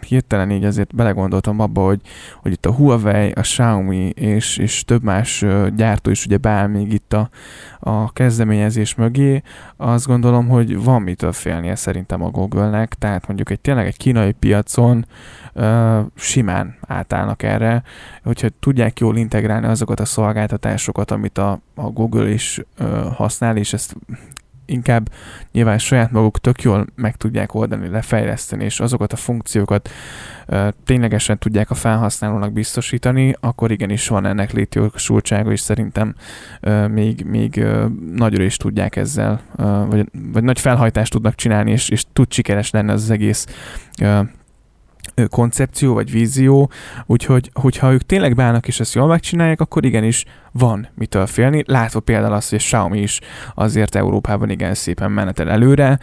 hirtelen 0.08 0.52
így 0.52 0.64
azért 0.64 0.96
belegondoltam 0.96 1.60
abba, 1.60 1.82
hogy, 1.82 2.02
hogy 2.42 2.52
itt 2.52 2.66
a 2.66 2.72
Huawei, 2.72 3.32
a 3.32 3.42
Xiaomi 3.42 4.10
és, 4.10 4.58
és 4.58 4.84
több 4.84 5.04
más 5.04 5.42
uh, 5.42 5.68
gyártó 5.68 6.12
is 6.12 6.26
ugye 6.26 6.38
beáll 6.38 6.68
még 6.68 6.94
itt 6.94 7.14
a, 7.14 7.30
a 7.80 8.12
kezdeményezés 8.12 8.96
mögé. 8.96 9.42
Azt 9.78 10.06
gondolom, 10.06 10.48
hogy 10.48 10.84
van 10.84 11.02
mitől 11.02 11.32
félnie 11.32 11.76
szerintem 11.76 12.24
a 12.24 12.30
Google-nek, 12.30 12.94
tehát 12.94 13.28
mondjuk 13.28 13.50
egy 13.50 13.60
tényleg 13.60 13.86
egy 13.86 13.98
kínai 13.98 14.32
piacon 14.32 15.06
uh, 15.54 16.00
simán 16.16 16.76
átállnak 16.88 17.44
erre, 17.44 17.84
hogyha 18.24 18.48
tudják 18.60 19.00
jól 19.00 19.18
integrálni 19.18 19.68
azokat 19.68 20.00
a 20.00 20.06
szolgáltatásokat, 20.06 21.12
amit 21.12 21.38
a, 21.38 21.60
a 21.76 21.90
Google 21.90 22.30
is 22.30 22.62
uh, 22.80 22.88
használ, 23.14 23.58
és 23.58 23.74
ezt 23.74 23.96
inkább 24.68 25.10
nyilván 25.52 25.78
saját 25.78 26.12
maguk 26.12 26.40
tök 26.40 26.62
jól 26.62 26.86
meg 26.96 27.16
tudják 27.16 27.54
oldani, 27.54 27.90
lefejleszteni, 27.90 28.64
és 28.64 28.80
azokat 28.80 29.14
a 29.14 29.16
funkciókat 29.16 29.90
ö, 30.46 30.68
ténylegesen 30.86 31.38
tudják 31.38 31.70
a 31.70 31.76
felhasználónak 31.76 32.54
biztosítani, 32.54 33.36
akkor 33.40 33.72
igenis 33.72 34.08
van 34.08 34.26
ennek 34.26 34.52
létjogosultsága, 34.52 35.52
és 35.52 35.60
szerintem 35.60 36.16
ö, 36.62 36.88
még, 36.88 37.26
még 37.26 37.58
ö, 37.58 37.86
nagyra 38.16 38.44
is 38.44 38.58
tudják 38.58 38.96
ezzel, 38.96 39.42
ö, 39.56 39.64
vagy, 39.64 40.10
vagy 40.32 40.44
nagy 40.44 40.60
felhajtást 40.60 41.12
tudnak 41.12 41.36
csinálni, 41.36 41.72
és, 41.72 41.90
és 41.90 42.06
tud 42.14 42.32
sikeres 42.32 42.70
lenni 42.70 42.92
az 42.92 43.10
egész 43.10 43.46
ö, 44.02 44.20
koncepció 45.30 45.94
vagy 45.94 46.12
vízió, 46.12 46.72
úgyhogy 47.06 47.52
hogyha 47.54 47.92
ők 47.92 48.02
tényleg 48.02 48.36
beállnak 48.36 48.68
és 48.68 48.80
ezt 48.80 48.94
jól 48.94 49.08
megcsinálják, 49.08 49.62
akkor 49.62 49.86
igenis 49.86 50.26
van 50.52 50.88
mitől 50.96 51.26
félni. 51.26 51.64
Látva 51.68 52.00
például 52.00 52.34
azt, 52.34 52.50
hogy 52.50 52.58
a 52.58 52.62
Xiaomi 52.62 53.02
is 53.02 53.20
azért 53.56 53.96
Európában 53.96 54.50
igen 54.50 54.74
szépen 54.74 55.12
menetel 55.12 55.50
előre. 55.50 56.00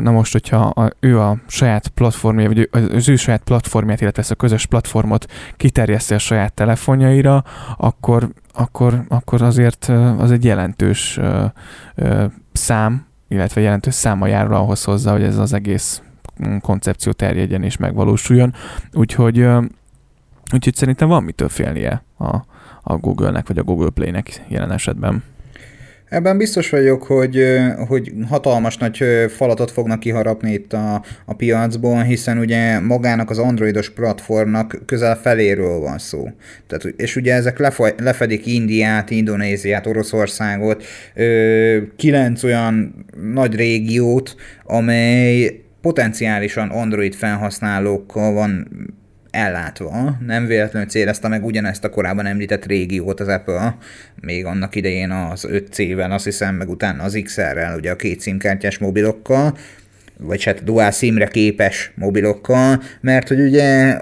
Na 0.00 0.10
most, 0.10 0.32
hogyha 0.32 0.56
a, 0.56 0.90
ő 1.00 1.20
a 1.20 1.38
saját 1.46 1.88
platformja, 1.88 2.48
vagy 2.48 2.68
az 2.70 3.08
ő 3.08 3.16
saját 3.16 3.42
platformját, 3.42 4.00
illetve 4.00 4.22
ezt 4.22 4.30
a 4.30 4.34
közös 4.34 4.66
platformot 4.66 5.26
kiterjeszti 5.56 6.14
a 6.14 6.18
saját 6.18 6.52
telefonjaira, 6.52 7.44
akkor, 7.76 8.28
akkor, 8.52 9.04
akkor 9.08 9.42
azért 9.42 9.92
az 10.18 10.30
egy 10.30 10.44
jelentős 10.44 11.20
szám, 12.52 13.06
illetve 13.28 13.60
jelentős 13.60 13.94
száma 13.94 14.26
járul 14.26 14.54
ahhoz 14.54 14.84
hozzá, 14.84 15.12
hogy 15.12 15.22
ez 15.22 15.38
az 15.38 15.52
egész 15.52 16.02
koncepció 16.60 17.12
terjedjen 17.12 17.62
és 17.62 17.76
megvalósuljon. 17.76 18.54
Úgyhogy, 18.92 19.38
úgyhogy 20.52 20.74
szerintem 20.74 21.08
van 21.08 21.22
mitől 21.22 21.48
félnie 21.48 22.04
a, 22.18 22.36
a 22.82 22.96
Google-nek 22.96 23.48
vagy 23.48 23.58
a 23.58 23.62
Google 23.62 23.90
Play-nek 23.90 24.44
jelen 24.48 24.72
esetben. 24.72 25.22
Ebben 26.08 26.36
biztos 26.36 26.70
vagyok, 26.70 27.02
hogy, 27.02 27.46
hogy 27.88 28.12
hatalmas 28.28 28.76
nagy 28.76 29.04
falatot 29.28 29.70
fognak 29.70 30.00
kiharapni 30.00 30.52
itt 30.52 30.72
a, 30.72 31.02
a 31.24 31.34
piacból, 31.34 32.02
hiszen 32.02 32.38
ugye 32.38 32.80
magának 32.80 33.30
az 33.30 33.38
androidos 33.38 33.90
platformnak 33.90 34.82
közel 34.86 35.16
feléről 35.16 35.78
van 35.78 35.98
szó. 35.98 36.28
Tehát, 36.66 36.84
és 36.84 37.16
ugye 37.16 37.34
ezek 37.34 37.58
lefaj, 37.58 37.94
lefedik 37.98 38.46
Indiát, 38.46 39.10
Indonéziát, 39.10 39.86
Oroszországot, 39.86 40.84
kilenc 41.96 42.42
olyan 42.42 43.04
nagy 43.32 43.54
régiót, 43.54 44.34
amely 44.64 45.60
potenciálisan 45.86 46.68
Android 46.68 47.14
felhasználókkal 47.14 48.32
van 48.32 48.68
ellátva. 49.30 50.16
Nem 50.26 50.46
véletlenül 50.46 50.88
célezte 50.88 51.28
meg 51.28 51.44
ugyanezt 51.44 51.84
a 51.84 51.90
korábban 51.90 52.26
említett 52.26 52.66
régiót 52.66 53.20
az 53.20 53.28
Apple, 53.28 53.76
még 54.20 54.44
annak 54.44 54.74
idején 54.74 55.10
az 55.10 55.46
5C-vel, 55.50 56.10
azt 56.10 56.24
hiszem, 56.24 56.54
meg 56.54 56.68
utána 56.68 57.02
az 57.02 57.20
XR-rel, 57.24 57.76
ugye 57.76 57.90
a 57.90 57.96
két 57.96 58.20
szimkártyás 58.20 58.78
mobilokkal, 58.78 59.56
vagy 60.18 60.44
hát 60.44 60.64
dual 60.64 60.90
SIM-re 60.90 61.26
képes 61.26 61.92
mobilokkal, 61.94 62.82
mert 63.00 63.28
hogy 63.28 63.40
ugye 63.40 64.00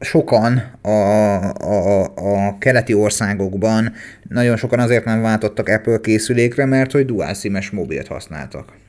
sokan 0.00 0.62
a, 0.82 0.90
a, 0.90 2.04
a 2.04 2.58
keleti 2.58 2.94
országokban 2.94 3.92
nagyon 4.28 4.56
sokan 4.56 4.78
azért 4.78 5.04
nem 5.04 5.22
váltottak 5.22 5.68
Apple 5.68 6.00
készülékre, 6.00 6.64
mert 6.64 6.92
hogy 6.92 7.06
dual 7.06 7.34
SIM-es 7.34 7.70
mobilt 7.70 8.06
használtak. 8.06 8.84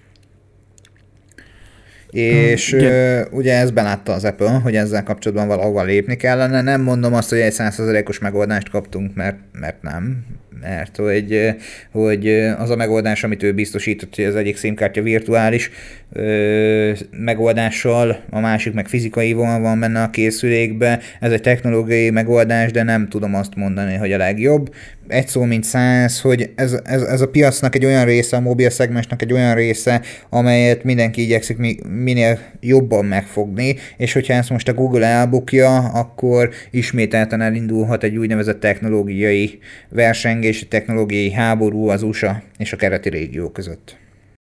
És 2.11 2.71
hmm, 2.71 2.85
uh, 2.85 3.21
ugye 3.31 3.53
ez 3.53 3.71
belátta 3.71 4.13
az 4.13 4.23
Apple, 4.23 4.49
hogy 4.49 4.75
ezzel 4.75 5.03
kapcsolatban 5.03 5.47
valahova 5.47 5.83
lépni 5.83 6.15
kellene. 6.15 6.61
Nem 6.61 6.81
mondom 6.81 7.13
azt, 7.13 7.29
hogy 7.29 7.39
egy 7.39 7.51
százszerzelékos 7.51 8.19
megoldást 8.19 8.69
kaptunk, 8.69 9.15
mert, 9.15 9.37
mert 9.51 9.81
nem 9.81 10.25
mert 10.61 10.95
hogy, 10.95 11.55
hogy 11.91 12.27
az 12.57 12.69
a 12.69 12.75
megoldás, 12.75 13.23
amit 13.23 13.43
ő 13.43 13.53
biztosított, 13.53 14.15
hogy 14.15 14.25
az 14.25 14.35
egyik 14.35 14.57
szimkártya 14.57 15.01
virtuális 15.01 15.71
ö, 16.11 16.91
megoldással, 17.11 18.23
a 18.29 18.39
másik 18.39 18.73
meg 18.73 18.87
fizikai 18.87 19.33
vonal 19.33 19.59
van 19.59 19.79
benne 19.79 20.01
a 20.01 20.09
készülékbe, 20.09 20.99
ez 21.19 21.31
egy 21.31 21.41
technológiai 21.41 22.09
megoldás, 22.09 22.71
de 22.71 22.83
nem 22.83 23.07
tudom 23.07 23.35
azt 23.35 23.55
mondani, 23.55 23.95
hogy 23.95 24.11
a 24.11 24.17
legjobb. 24.17 24.73
Egy 25.07 25.27
szó, 25.27 25.43
mint 25.43 25.63
száz, 25.63 26.21
hogy 26.21 26.51
ez, 26.55 26.79
ez, 26.83 27.01
ez 27.01 27.21
a 27.21 27.27
piacnak 27.27 27.75
egy 27.75 27.85
olyan 27.85 28.05
része, 28.05 28.37
a 28.37 28.39
mobil 28.39 28.69
szegmensnek 28.69 29.21
egy 29.21 29.33
olyan 29.33 29.55
része, 29.55 30.01
amelyet 30.29 30.83
mindenki 30.83 31.21
igyekszik 31.21 31.57
minél 32.03 32.39
jobban 32.59 33.05
megfogni, 33.05 33.75
és 33.97 34.13
hogyha 34.13 34.33
ezt 34.33 34.49
most 34.49 34.67
a 34.67 34.73
Google 34.73 35.05
elbukja, 35.05 35.77
akkor 35.77 36.49
ismételten 36.71 37.41
elindulhat 37.41 38.03
egy 38.03 38.17
úgynevezett 38.17 38.59
technológiai 38.59 39.59
versengés, 39.89 40.61
és 40.61 40.67
technológiai 40.67 41.31
háború 41.31 41.87
az 41.87 42.03
USA 42.03 42.41
és 42.57 42.73
a 42.73 42.77
kereti 42.77 43.09
régió 43.09 43.49
között. 43.49 43.97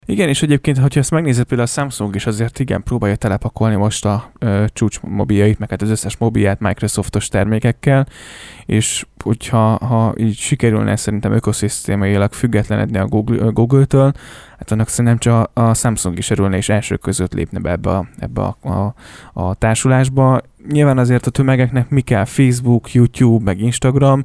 Igen, 0.06 0.30
és 0.30 0.42
egyébként, 0.42 0.78
hogyha 0.78 1.00
ezt 1.00 1.12
megnézed, 1.12 1.46
például 1.46 1.70
a 1.70 1.72
Samsung 1.72 2.16
is 2.16 2.26
azért 2.26 2.60
igen 2.60 2.84
próbálja 2.84 3.16
telepakolni 3.16 3.76
most 3.76 4.06
a 4.06 4.32
ö, 4.40 4.66
csúcs 4.74 5.00
mobiljait, 5.02 5.60
meg 5.60 5.70
hát 5.70 5.82
az 5.82 5.90
összes 5.90 6.18
mobilját 6.18 6.60
Microsoftos 6.60 7.28
termékekkel, 7.28 8.08
és 8.66 9.06
hogyha 9.24 9.86
ha 9.86 10.14
így 10.18 10.38
sikerülne 10.38 10.96
szerintem 10.96 11.32
ökoszisztémailag 11.32 12.34
függetlenedni 12.34 12.98
a 12.98 13.06
Google, 13.06 13.50
Google-től, 13.52 14.12
hát 14.62 14.72
annak 14.72 14.88
szerintem 14.88 15.18
csak 15.18 15.50
a, 15.54 15.74
Samsung 15.74 16.18
is 16.18 16.30
örülne, 16.30 16.58
és 16.58 16.70
első 16.70 16.96
között 16.96 17.34
lépne 17.34 17.60
be 17.60 17.72
ebbe 17.72 17.90
a, 17.90 18.06
ebbe 18.20 18.42
a, 18.42 18.58
a, 18.70 18.94
a 19.34 19.54
társulásba. 19.54 20.42
Nyilván 20.72 20.98
azért 20.98 21.26
a 21.26 21.32
tömegeknek 21.32 21.90
mi 21.90 22.02
kell? 22.02 22.26
Facebook, 22.26 22.94
YouTube, 22.94 23.44
meg 23.44 23.60
Instagram. 23.60 24.24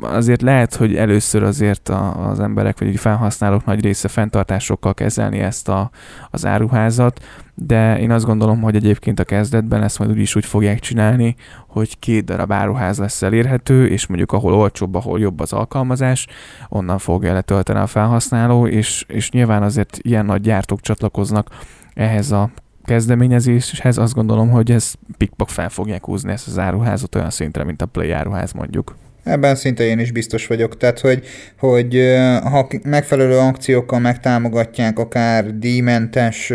Azért 0.00 0.42
lehet, 0.42 0.74
hogy 0.74 0.96
először 0.96 1.42
azért 1.42 1.88
az 1.88 2.40
emberek, 2.40 2.78
vagy 2.78 2.98
felhasználók 2.98 3.64
nagy 3.64 3.80
része 3.80 4.08
fenntartásokkal 4.08 4.94
kezelni 4.94 5.38
ezt 5.38 5.68
a, 5.68 5.90
az 6.30 6.46
áruházat, 6.46 7.20
de 7.60 7.98
én 7.98 8.10
azt 8.10 8.24
gondolom, 8.24 8.60
hogy 8.60 8.74
egyébként 8.76 9.20
a 9.20 9.24
kezdetben 9.24 9.82
ezt 9.82 9.98
majd 9.98 10.10
úgyis 10.10 10.36
úgy 10.36 10.44
fogják 10.44 10.78
csinálni, 10.78 11.34
hogy 11.68 11.98
két 11.98 12.24
darab 12.24 12.52
áruház 12.52 12.98
lesz 12.98 13.22
elérhető, 13.22 13.86
és 13.86 14.06
mondjuk 14.06 14.32
ahol 14.32 14.54
olcsóbb, 14.54 14.94
ahol 14.94 15.20
jobb 15.20 15.40
az 15.40 15.52
alkalmazás, 15.52 16.26
onnan 16.68 16.98
fogja 16.98 17.32
letölteni 17.32 17.78
a 17.78 17.86
felhasználó, 17.86 18.66
és, 18.66 19.04
és 19.08 19.30
nyilván 19.30 19.62
azért 19.62 19.98
ilyen 20.02 20.24
nagy 20.24 20.40
gyártók 20.40 20.80
csatlakoznak 20.80 21.48
ehhez 21.94 22.30
a 22.30 22.50
kezdeményezéshez, 22.84 23.98
azt 23.98 24.14
gondolom, 24.14 24.50
hogy 24.50 24.70
ez 24.70 24.92
pikpak 25.16 25.48
fel 25.48 25.68
fogják 25.68 26.04
húzni 26.04 26.32
ezt 26.32 26.46
az 26.46 26.58
áruházat 26.58 27.14
olyan 27.14 27.30
szintre, 27.30 27.64
mint 27.64 27.82
a 27.82 27.86
Play 27.86 28.10
áruház 28.10 28.52
mondjuk. 28.52 28.96
Ebben 29.24 29.54
szinte 29.54 29.84
én 29.84 29.98
is 29.98 30.12
biztos 30.12 30.46
vagyok. 30.46 30.76
Tehát, 30.76 31.00
hogy, 31.00 31.26
hogy 31.58 32.02
ha 32.42 32.68
megfelelő 32.84 33.38
akciókkal 33.38 33.98
megtámogatják 33.98 34.98
akár 34.98 35.58
díjmentes 35.58 36.52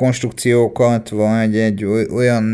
konstrukciókat, 0.00 1.08
vagy 1.08 1.56
egy 1.56 1.84
olyan 2.14 2.44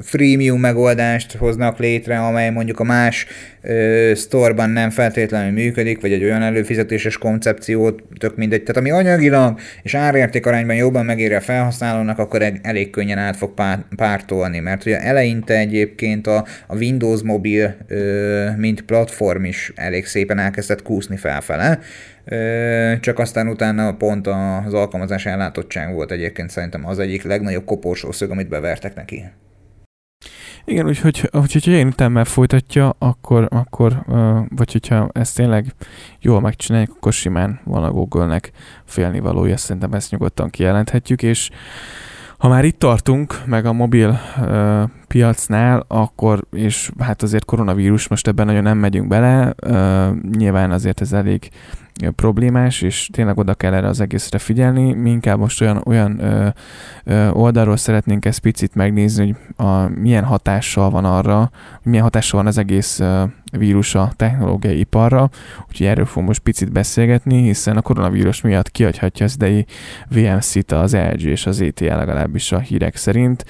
freemium 0.00 0.60
megoldást 0.60 1.36
hoznak 1.36 1.78
létre, 1.78 2.18
amely 2.18 2.50
mondjuk 2.50 2.80
a 2.80 2.84
más 2.84 3.26
ö, 3.62 4.12
sztorban 4.14 4.70
nem 4.70 4.90
feltétlenül 4.90 5.52
működik, 5.52 6.00
vagy 6.00 6.12
egy 6.12 6.24
olyan 6.24 6.42
előfizetéses 6.42 7.18
koncepciót, 7.18 8.02
tök 8.18 8.36
mindegy. 8.36 8.62
Tehát 8.62 8.76
ami 8.76 8.90
anyagilag 8.90 9.58
és 9.82 9.94
árérték 9.94 10.46
arányban 10.46 10.76
jobban 10.76 11.04
megéri 11.04 11.34
a 11.34 11.40
felhasználónak, 11.40 12.18
akkor 12.18 12.58
elég 12.62 12.90
könnyen 12.90 13.18
át 13.18 13.36
fog 13.36 13.52
pártolni, 13.96 14.58
mert 14.58 14.86
ugye 14.86 15.00
eleinte 15.00 15.58
egyébként 15.58 16.26
a, 16.26 16.44
a 16.66 16.76
Windows 16.76 17.22
mobil, 17.22 17.76
ö, 17.88 18.48
mint 18.56 18.82
platform 18.82 19.44
is 19.44 19.72
elég 19.74 20.06
szépen 20.06 20.38
elkezdett 20.38 20.82
kúszni 20.82 21.16
felfele, 21.16 21.78
csak 23.00 23.18
aztán 23.18 23.48
utána 23.48 23.94
pont 23.96 24.26
az 24.66 24.74
alkalmazás 24.74 25.26
ellátottság 25.26 25.94
volt 25.94 26.10
egyébként 26.10 26.50
szerintem 26.50 26.86
az 26.86 26.98
egyik 26.98 27.22
legnagyobb 27.22 27.64
koporsószög, 27.64 28.30
amit 28.30 28.48
bevertek 28.48 28.94
neki. 28.94 29.24
Igen, 30.64 30.86
úgyhogy, 30.86 31.30
úgyhogy 31.32 31.66
én 31.66 31.86
ütemmel 31.86 32.24
folytatja, 32.24 32.96
akkor, 32.98 33.48
akkor 33.50 34.04
vagy 34.48 34.72
hogyha 34.72 35.08
ezt 35.12 35.36
tényleg 35.36 35.66
jól 36.20 36.40
megcsináljuk, 36.40 36.94
akkor 36.96 37.12
simán 37.12 37.60
van 37.64 37.84
a 37.84 37.90
Google-nek 37.90 38.50
félnivalója, 38.84 39.56
szerintem 39.56 39.92
ezt 39.92 40.10
nyugodtan 40.10 40.50
kijelenthetjük, 40.50 41.22
és 41.22 41.50
ha 42.38 42.48
már 42.48 42.64
itt 42.64 42.78
tartunk, 42.78 43.42
meg 43.46 43.66
a 43.66 43.72
mobil 43.72 44.20
uh, 44.40 44.82
piacnál, 45.06 45.84
akkor, 45.88 46.44
és 46.52 46.90
hát 46.98 47.22
azért 47.22 47.44
koronavírus, 47.44 48.08
most 48.08 48.28
ebben 48.28 48.46
nagyon 48.46 48.62
nem 48.62 48.78
megyünk 48.78 49.08
bele, 49.08 49.54
uh, 49.66 50.20
nyilván 50.36 50.70
azért 50.70 51.00
ez 51.00 51.12
elég 51.12 51.48
problémás, 52.16 52.82
és 52.82 53.08
tényleg 53.12 53.38
oda 53.38 53.54
kell 53.54 53.74
erre 53.74 53.88
az 53.88 54.00
egészre 54.00 54.38
figyelni. 54.38 54.92
Mi 54.92 55.10
inkább 55.10 55.38
most 55.38 55.60
olyan, 55.60 55.82
olyan 55.86 56.18
ö, 56.20 56.48
ö, 57.04 57.28
oldalról 57.28 57.76
szeretnénk 57.76 58.24
ezt 58.24 58.38
picit 58.38 58.74
megnézni, 58.74 59.24
hogy 59.24 59.66
a, 59.66 59.88
milyen 59.88 60.24
hatással 60.24 60.90
van 60.90 61.04
arra, 61.04 61.50
milyen 61.82 62.02
hatással 62.02 62.38
van 62.38 62.48
az 62.48 62.58
egész 62.58 63.00
ö, 63.00 63.24
vírus 63.58 63.94
a 63.94 64.12
technológiai 64.16 64.78
iparra, 64.78 65.30
úgyhogy 65.68 65.86
erről 65.86 66.06
fogunk 66.06 66.26
most 66.28 66.40
picit 66.40 66.72
beszélgetni, 66.72 67.42
hiszen 67.42 67.76
a 67.76 67.82
koronavírus 67.82 68.40
miatt 68.40 68.70
kiadhatja 68.70 69.24
az 69.24 69.34
idei 69.34 69.66
VMC-t 70.08 70.72
az 70.72 70.94
LG 70.94 71.22
és 71.22 71.46
az 71.46 71.60
ETL 71.60 71.84
legalábbis 71.84 72.52
a 72.52 72.58
hírek 72.58 72.96
szerint, 72.96 73.44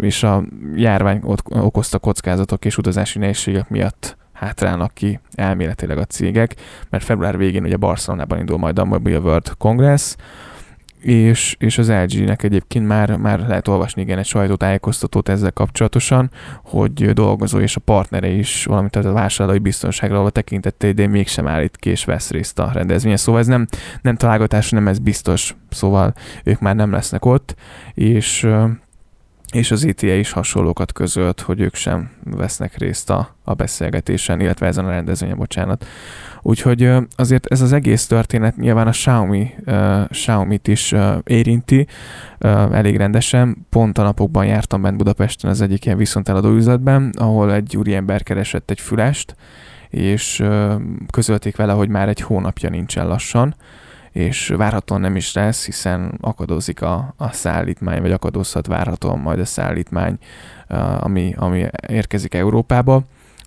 és 0.00 0.22
a 0.22 0.44
járvány 0.74 1.20
okozta 1.48 1.98
kockázatok 1.98 2.64
és 2.64 2.78
utazási 2.78 3.18
nehézségek 3.18 3.68
miatt 3.68 4.16
hátrálnak 4.34 4.94
ki 4.94 5.20
elméletileg 5.34 5.98
a 5.98 6.04
cégek, 6.04 6.54
mert 6.90 7.04
február 7.04 7.36
végén 7.36 7.64
ugye 7.64 7.76
Barcelonában 7.76 8.38
indul 8.38 8.58
majd 8.58 8.78
a 8.78 8.84
Mobile 8.84 9.18
World 9.18 9.54
Congress, 9.58 10.16
és, 11.04 11.56
és 11.58 11.78
az 11.78 11.90
LG-nek 11.90 12.42
egyébként 12.42 12.86
már, 12.86 13.16
már 13.16 13.40
lehet 13.40 13.68
olvasni 13.68 14.02
igen 14.02 14.18
egy 14.18 14.26
sajtótájékoztatót 14.26 15.28
ezzel 15.28 15.52
kapcsolatosan, 15.52 16.30
hogy 16.62 17.12
dolgozó 17.12 17.58
és 17.58 17.76
a 17.76 17.80
partnere 17.80 18.28
is, 18.28 18.64
valamint 18.64 18.96
a 18.96 19.12
vásárlói 19.12 19.58
biztonságra 19.58 20.16
való 20.16 20.28
tekintette 20.28 20.86
idén 20.86 21.10
mégsem 21.10 21.46
állít 21.46 21.76
ki 21.76 21.90
és 21.90 22.04
vesz 22.04 22.30
részt 22.30 22.58
a 22.58 22.70
rendezvényen. 22.72 23.16
Szóval 23.16 23.40
ez 23.40 23.46
nem, 23.46 23.66
nem 24.02 24.16
találgatás, 24.16 24.70
nem 24.70 24.88
ez 24.88 24.98
biztos, 24.98 25.54
szóval 25.70 26.14
ők 26.44 26.60
már 26.60 26.74
nem 26.74 26.92
lesznek 26.92 27.24
ott, 27.24 27.54
és 27.94 28.48
és 29.54 29.70
az 29.70 29.84
ETA 29.84 30.14
is 30.14 30.30
hasonlókat 30.30 30.92
közölt, 30.92 31.40
hogy 31.40 31.60
ők 31.60 31.74
sem 31.74 32.10
vesznek 32.24 32.76
részt 32.78 33.10
a, 33.10 33.36
a 33.44 33.54
beszélgetésen, 33.54 34.40
illetve 34.40 34.66
ezen 34.66 34.84
a 34.84 34.90
rendezvényen, 34.90 35.36
bocsánat. 35.36 35.86
Úgyhogy 36.42 36.90
azért 37.16 37.46
ez 37.46 37.60
az 37.60 37.72
egész 37.72 38.06
történet 38.06 38.56
nyilván 38.56 38.86
a 38.86 38.90
Xiaomi, 38.90 39.50
uh, 39.66 40.08
Xiaomi-t 40.08 40.68
is 40.68 40.92
uh, 40.92 41.16
érinti 41.24 41.86
uh, 42.40 42.50
elég 42.76 42.96
rendesen. 42.96 43.66
Pont 43.70 43.98
a 43.98 44.02
napokban 44.02 44.46
jártam 44.46 44.82
bent 44.82 44.96
Budapesten 44.96 45.50
az 45.50 45.60
egyik 45.60 45.84
ilyen 45.84 45.98
viszonteladó 45.98 46.50
üzletben, 46.50 47.12
ahol 47.18 47.52
egy 47.52 47.76
úriember 47.76 48.22
keresett 48.22 48.70
egy 48.70 48.80
fülest, 48.80 49.36
és 49.88 50.40
uh, 50.40 50.74
közölték 51.10 51.56
vele, 51.56 51.72
hogy 51.72 51.88
már 51.88 52.08
egy 52.08 52.20
hónapja 52.20 52.68
nincsen 52.68 53.06
lassan, 53.06 53.54
és 54.14 54.48
várhatóan 54.48 55.00
nem 55.00 55.16
is 55.16 55.32
lesz, 55.32 55.64
hiszen 55.64 56.18
akadozik 56.20 56.82
a, 56.82 57.14
a 57.16 57.32
szállítmány, 57.32 58.00
vagy 58.00 58.12
akadozhat 58.12 58.66
várhatóan 58.66 59.18
majd 59.18 59.38
a 59.38 59.44
szállítmány, 59.44 60.18
ami, 60.98 61.34
ami 61.36 61.66
érkezik 61.88 62.34
Európába. 62.34 63.02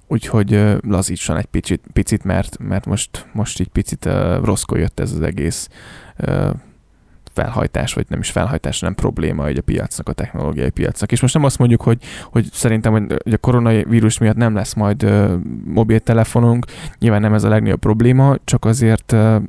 Úgyhogy 0.07 0.77
lazítson 0.87 1.37
egy 1.37 1.45
picit, 1.45 1.81
picit 1.93 2.23
mert, 2.23 2.57
mert 2.59 2.85
most, 2.85 3.25
most 3.33 3.59
így 3.59 3.67
picit 3.67 4.05
uh, 4.05 4.43
rosszkor 4.43 4.77
jött 4.77 4.99
ez 4.99 5.11
az 5.11 5.21
egész 5.21 5.69
felhajtás, 7.33 7.93
vagy 7.93 8.05
nem 8.09 8.19
is 8.19 8.31
felhajtás, 8.31 8.79
hanem 8.79 8.95
probléma 8.95 9.43
hogy 9.43 9.57
a 9.57 9.61
piacnak, 9.61 10.09
a 10.09 10.13
technológiai 10.13 10.69
piacnak. 10.69 11.11
És 11.11 11.21
most 11.21 11.33
nem 11.33 11.43
azt 11.43 11.57
mondjuk, 11.57 11.81
hogy, 11.81 12.01
hogy 12.23 12.47
szerintem 12.51 12.93
hogy 13.23 13.33
a 13.33 13.37
koronavírus 13.37 14.17
miatt 14.17 14.35
nem 14.35 14.55
lesz 14.55 14.73
majd 14.73 15.03
uh, 15.03 15.33
mobiltelefonunk, 15.65 16.65
nyilván 16.99 17.21
nem 17.21 17.33
ez 17.33 17.43
a 17.43 17.49
legnagyobb 17.49 17.79
probléma, 17.79 18.35
csak 18.43 18.65
azért 18.65 19.11
uh, 19.11 19.41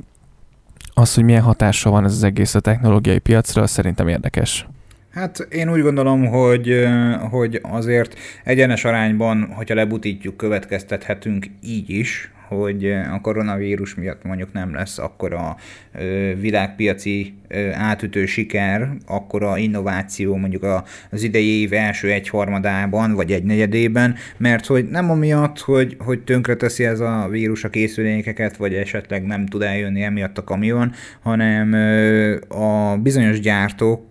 az, 0.99 1.13
hogy 1.13 1.23
milyen 1.23 1.41
hatással 1.41 1.91
van 1.91 2.05
ez 2.05 2.11
az 2.11 2.23
egész 2.23 2.55
a 2.55 2.59
technológiai 2.59 3.19
piacra, 3.19 3.67
szerintem 3.67 4.07
érdekes. 4.07 4.67
Hát 5.11 5.47
én 5.49 5.71
úgy 5.71 5.81
gondolom, 5.81 6.25
hogy, 6.25 6.87
hogy 7.29 7.59
azért 7.63 8.15
egyenes 8.43 8.85
arányban, 8.85 9.51
hogyha 9.55 9.75
lebutítjuk, 9.75 10.37
következtethetünk 10.37 11.45
így 11.63 11.89
is, 11.89 12.31
hogy 12.49 12.91
a 12.91 13.21
koronavírus 13.21 13.95
miatt 13.95 14.23
mondjuk 14.23 14.53
nem 14.53 14.73
lesz 14.73 14.97
akkora 14.97 15.55
világpiaci 16.39 17.33
átütő 17.73 18.25
siker, 18.25 18.89
akkora 19.07 19.57
innováció 19.57 20.35
mondjuk 20.35 20.65
az 21.09 21.23
idei 21.23 21.61
év 21.61 21.73
első 21.73 22.11
egyharmadában, 22.11 23.13
vagy 23.13 23.31
egy 23.31 23.43
negyedében, 23.43 24.15
mert 24.37 24.65
hogy 24.65 24.85
nem 24.89 25.09
amiatt, 25.09 25.59
hogy, 25.59 25.95
hogy 25.99 26.23
tönkreteszi 26.23 26.85
ez 26.85 26.99
a 26.99 27.27
vírus 27.29 27.63
a 27.63 27.69
készülékeket, 27.69 28.57
vagy 28.57 28.73
esetleg 28.73 29.25
nem 29.25 29.45
tud 29.45 29.61
eljönni 29.61 30.01
emiatt 30.01 30.37
a 30.37 30.43
kamion, 30.43 30.91
hanem 31.21 31.73
a 32.47 32.97
bizonyos 32.97 33.39
gyártók 33.39 34.01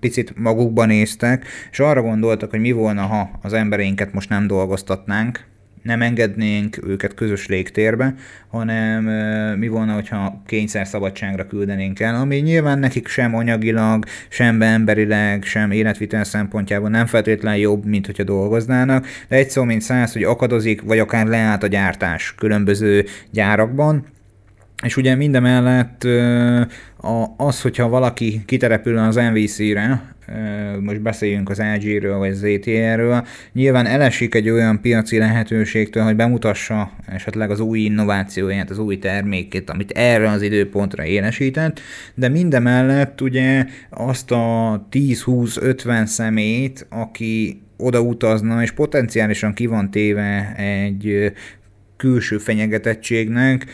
picit 0.00 0.32
magukban 0.36 0.86
néztek, 0.86 1.46
és 1.70 1.78
arra 1.78 2.02
gondoltak, 2.02 2.50
hogy 2.50 2.60
mi 2.60 2.72
volna, 2.72 3.02
ha 3.02 3.30
az 3.42 3.52
embereinket 3.52 4.12
most 4.12 4.28
nem 4.28 4.46
dolgoztatnánk, 4.46 5.44
nem 5.86 6.02
engednénk 6.02 6.78
őket 6.86 7.14
közös 7.14 7.46
légtérbe, 7.46 8.14
hanem 8.48 9.04
mi 9.58 9.68
volna, 9.68 9.94
hogyha 9.94 10.42
kényszer 10.46 10.86
szabadságra 10.86 11.46
küldenénk 11.46 12.00
el, 12.00 12.14
ami 12.14 12.36
nyilván 12.36 12.78
nekik 12.78 13.08
sem 13.08 13.34
anyagilag, 13.34 14.04
sem 14.28 14.62
emberileg, 14.62 15.44
sem 15.44 15.70
életvitel 15.70 16.24
szempontjából 16.24 16.88
nem 16.88 17.06
feltétlenül 17.06 17.60
jobb, 17.60 17.84
mint 17.84 18.06
hogyha 18.06 18.24
dolgoznának, 18.24 19.06
de 19.28 19.36
egy 19.36 19.50
szó 19.50 19.62
mint 19.62 19.82
száz, 19.82 20.12
hogy 20.12 20.22
akadozik, 20.22 20.82
vagy 20.82 20.98
akár 20.98 21.26
leállt 21.26 21.62
a 21.62 21.66
gyártás 21.66 22.34
különböző 22.34 23.04
gyárakban, 23.30 24.04
és 24.82 24.96
ugye 24.96 25.14
mindemellett 25.14 26.06
az, 27.36 27.62
hogyha 27.62 27.88
valaki 27.88 28.42
kiterepül 28.46 28.98
az 28.98 29.14
NVC-re, 29.14 30.15
most 30.80 31.00
beszéljünk 31.00 31.50
az 31.50 31.62
LG-ről 31.76 32.18
vagy 32.18 32.30
az 32.30 32.36
ZTE-ről, 32.36 33.26
nyilván 33.52 33.86
elesik 33.86 34.34
egy 34.34 34.50
olyan 34.50 34.80
piaci 34.80 35.18
lehetőségtől, 35.18 36.02
hogy 36.02 36.16
bemutassa 36.16 36.90
esetleg 37.06 37.50
az 37.50 37.60
új 37.60 37.78
innovációját, 37.78 38.70
az 38.70 38.78
új 38.78 38.98
termékét, 38.98 39.70
amit 39.70 39.90
erre 39.90 40.30
az 40.30 40.42
időpontra 40.42 41.04
élesített, 41.04 41.80
de 42.14 42.28
mindemellett 42.28 43.20
ugye 43.20 43.66
azt 43.90 44.30
a 44.30 44.86
10-20-50 44.90 46.04
szemét, 46.04 46.86
aki 46.90 47.60
oda 47.76 48.00
utazna, 48.00 48.62
és 48.62 48.70
potenciálisan 48.70 49.54
ki 49.54 49.66
van 49.66 49.90
téve 49.90 50.54
egy 50.56 51.32
külső 51.96 52.38
fenyegetettségnek, 52.38 53.66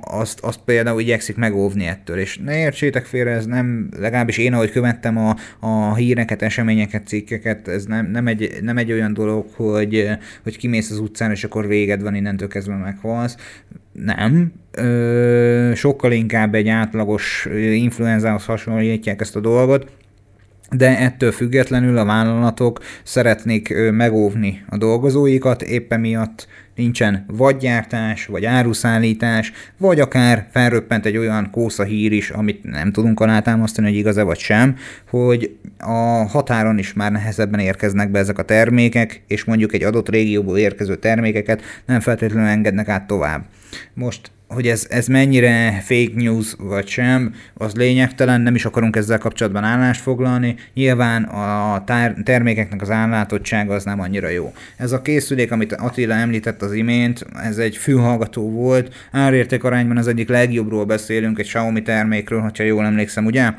azt, 0.00 0.40
azt 0.40 0.60
például 0.64 1.00
igyekszik 1.00 1.36
megóvni 1.36 1.86
ettől. 1.86 2.18
És 2.18 2.38
ne 2.44 2.58
értsétek 2.58 3.04
félre, 3.04 3.30
ez 3.30 3.46
nem, 3.46 3.88
legalábbis 3.98 4.38
én, 4.38 4.52
ahogy 4.52 4.70
követtem 4.70 5.16
a, 5.18 5.36
a 5.60 5.94
híreket, 5.94 6.42
eseményeket, 6.42 7.06
cikkeket, 7.06 7.68
ez 7.68 7.84
nem, 7.84 8.10
nem, 8.10 8.26
egy, 8.26 8.58
nem 8.62 8.76
egy 8.76 8.92
olyan 8.92 9.12
dolog, 9.12 9.46
hogy, 9.54 10.08
hogy 10.42 10.56
kimész 10.56 10.90
az 10.90 10.98
utcán, 10.98 11.30
és 11.30 11.44
akkor 11.44 11.66
véged 11.66 12.02
van, 12.02 12.14
innentől 12.14 12.48
kezdve 12.48 12.74
meghalsz. 12.74 13.36
Nem. 13.92 14.52
Ö, 14.70 15.72
sokkal 15.74 16.12
inkább 16.12 16.54
egy 16.54 16.68
átlagos 16.68 17.48
influenzához 17.72 18.44
hasonlítják 18.44 19.20
ezt 19.20 19.36
a 19.36 19.40
dolgot, 19.40 19.90
de 20.70 20.98
ettől 20.98 21.32
függetlenül 21.32 21.98
a 21.98 22.04
vállalatok 22.04 22.80
szeretnék 23.02 23.74
megóvni 23.90 24.64
a 24.68 24.76
dolgozóikat, 24.76 25.62
éppen 25.62 26.00
miatt 26.00 26.48
nincsen 26.78 27.24
vagy 27.26 27.56
gyártás, 27.56 28.26
vagy 28.26 28.44
áruszállítás, 28.44 29.52
vagy 29.76 30.00
akár 30.00 30.46
felröppent 30.50 31.06
egy 31.06 31.16
olyan 31.16 31.50
kósza 31.50 31.84
hír 31.84 32.12
is, 32.12 32.30
amit 32.30 32.64
nem 32.64 32.92
tudunk 32.92 33.20
alátámasztani, 33.20 33.86
hogy 33.86 33.96
igaz-e 33.96 34.22
vagy 34.22 34.38
sem, 34.38 34.76
hogy 35.10 35.56
a 35.78 36.26
határon 36.28 36.78
is 36.78 36.92
már 36.92 37.12
nehezebben 37.12 37.60
érkeznek 37.60 38.10
be 38.10 38.18
ezek 38.18 38.38
a 38.38 38.42
termékek, 38.42 39.22
és 39.26 39.44
mondjuk 39.44 39.74
egy 39.74 39.82
adott 39.82 40.08
régióból 40.08 40.58
érkező 40.58 40.96
termékeket 40.96 41.62
nem 41.86 42.00
feltétlenül 42.00 42.48
engednek 42.48 42.88
át 42.88 43.06
tovább. 43.06 43.44
Most 43.94 44.30
hogy 44.48 44.68
ez, 44.68 44.86
ez 44.90 45.06
mennyire 45.06 45.82
fake 45.84 46.12
news 46.14 46.54
vagy 46.58 46.86
sem, 46.86 47.34
az 47.54 47.74
lényegtelen, 47.74 48.40
nem 48.40 48.54
is 48.54 48.64
akarunk 48.64 48.96
ezzel 48.96 49.18
kapcsolatban 49.18 49.64
állást 49.64 50.00
foglalni. 50.00 50.56
Nyilván 50.74 51.22
a 51.24 51.82
tár- 51.84 52.22
termékeknek 52.24 52.82
az 52.82 52.90
állátottsága 52.90 53.74
az 53.74 53.84
nem 53.84 54.00
annyira 54.00 54.28
jó. 54.28 54.52
Ez 54.76 54.92
a 54.92 55.02
készülék, 55.02 55.52
amit 55.52 55.72
Attila 55.72 56.14
említett 56.14 56.62
az 56.62 56.72
imént, 56.72 57.26
ez 57.42 57.58
egy 57.58 57.76
fülhallgató 57.76 58.50
volt, 58.50 58.94
árérték 59.12 59.64
arányban 59.64 59.96
az 59.96 60.08
egyik 60.08 60.28
legjobbról 60.28 60.84
beszélünk, 60.84 61.38
egy 61.38 61.46
Xiaomi 61.46 61.82
termékről, 61.82 62.40
hogyha 62.40 62.64
jól 62.64 62.84
emlékszem, 62.84 63.26
ugye? 63.26 63.52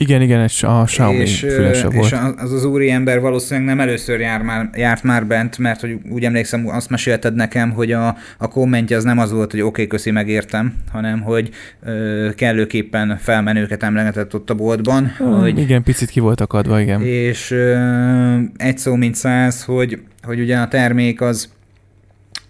Igen, 0.00 0.22
igen, 0.22 0.42
és 0.42 0.62
a 0.62 0.82
Xiaomi 0.86 1.16
és, 1.16 1.38
fülese 1.38 1.88
volt. 1.88 2.04
És 2.04 2.12
az 2.36 2.52
az 2.52 2.64
úri 2.64 2.90
ember 2.90 3.20
valószínűleg 3.20 3.68
nem 3.68 3.80
először 3.88 4.20
jár 4.20 4.42
már, 4.42 4.70
járt 4.74 5.02
már 5.02 5.26
bent, 5.26 5.58
mert 5.58 5.80
hogy 5.80 5.98
úgy 6.10 6.24
emlékszem, 6.24 6.68
azt 6.68 6.90
mesélted 6.90 7.34
nekem, 7.34 7.70
hogy 7.70 7.92
a, 7.92 8.16
a 8.38 8.48
kommentje 8.48 8.96
az 8.96 9.04
nem 9.04 9.18
az 9.18 9.32
volt, 9.32 9.50
hogy 9.50 9.60
oké, 9.60 9.68
okay, 9.68 9.86
köszi, 9.86 10.10
megértem, 10.10 10.74
hanem 10.92 11.20
hogy 11.20 11.50
ö, 11.82 12.28
kellőképpen 12.34 13.18
felmenőket 13.20 13.82
emlegetett 13.82 14.34
ott 14.34 14.50
a 14.50 14.54
boltban. 14.54 15.12
Hmm, 15.16 15.40
hogy, 15.40 15.58
igen, 15.58 15.82
picit 15.82 16.10
ki 16.10 16.20
volt 16.20 16.40
akadva, 16.40 16.80
igen. 16.80 17.02
És 17.02 17.50
ö, 17.50 18.38
egy 18.56 18.78
szó 18.78 18.94
mint 18.94 19.14
száz, 19.14 19.64
hogy, 19.64 20.00
hogy 20.22 20.40
ugye 20.40 20.56
a 20.56 20.68
termék 20.68 21.20
az 21.20 21.48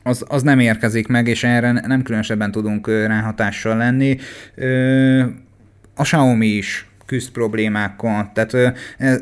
az, 0.03 0.25
az 0.29 0.43
nem 0.43 0.59
érkezik 0.59 1.07
meg, 1.07 1.27
és 1.27 1.45
erre 1.45 1.73
nem 1.73 2.03
különösebben 2.03 2.51
tudunk 2.51 2.89
ráhatással 2.89 3.77
lenni. 3.77 4.19
A 5.95 6.03
Xiaomi 6.03 6.47
is 6.47 6.88
küzd 7.09 7.31
problémákkal. 7.31 8.31
Tehát 8.35 8.75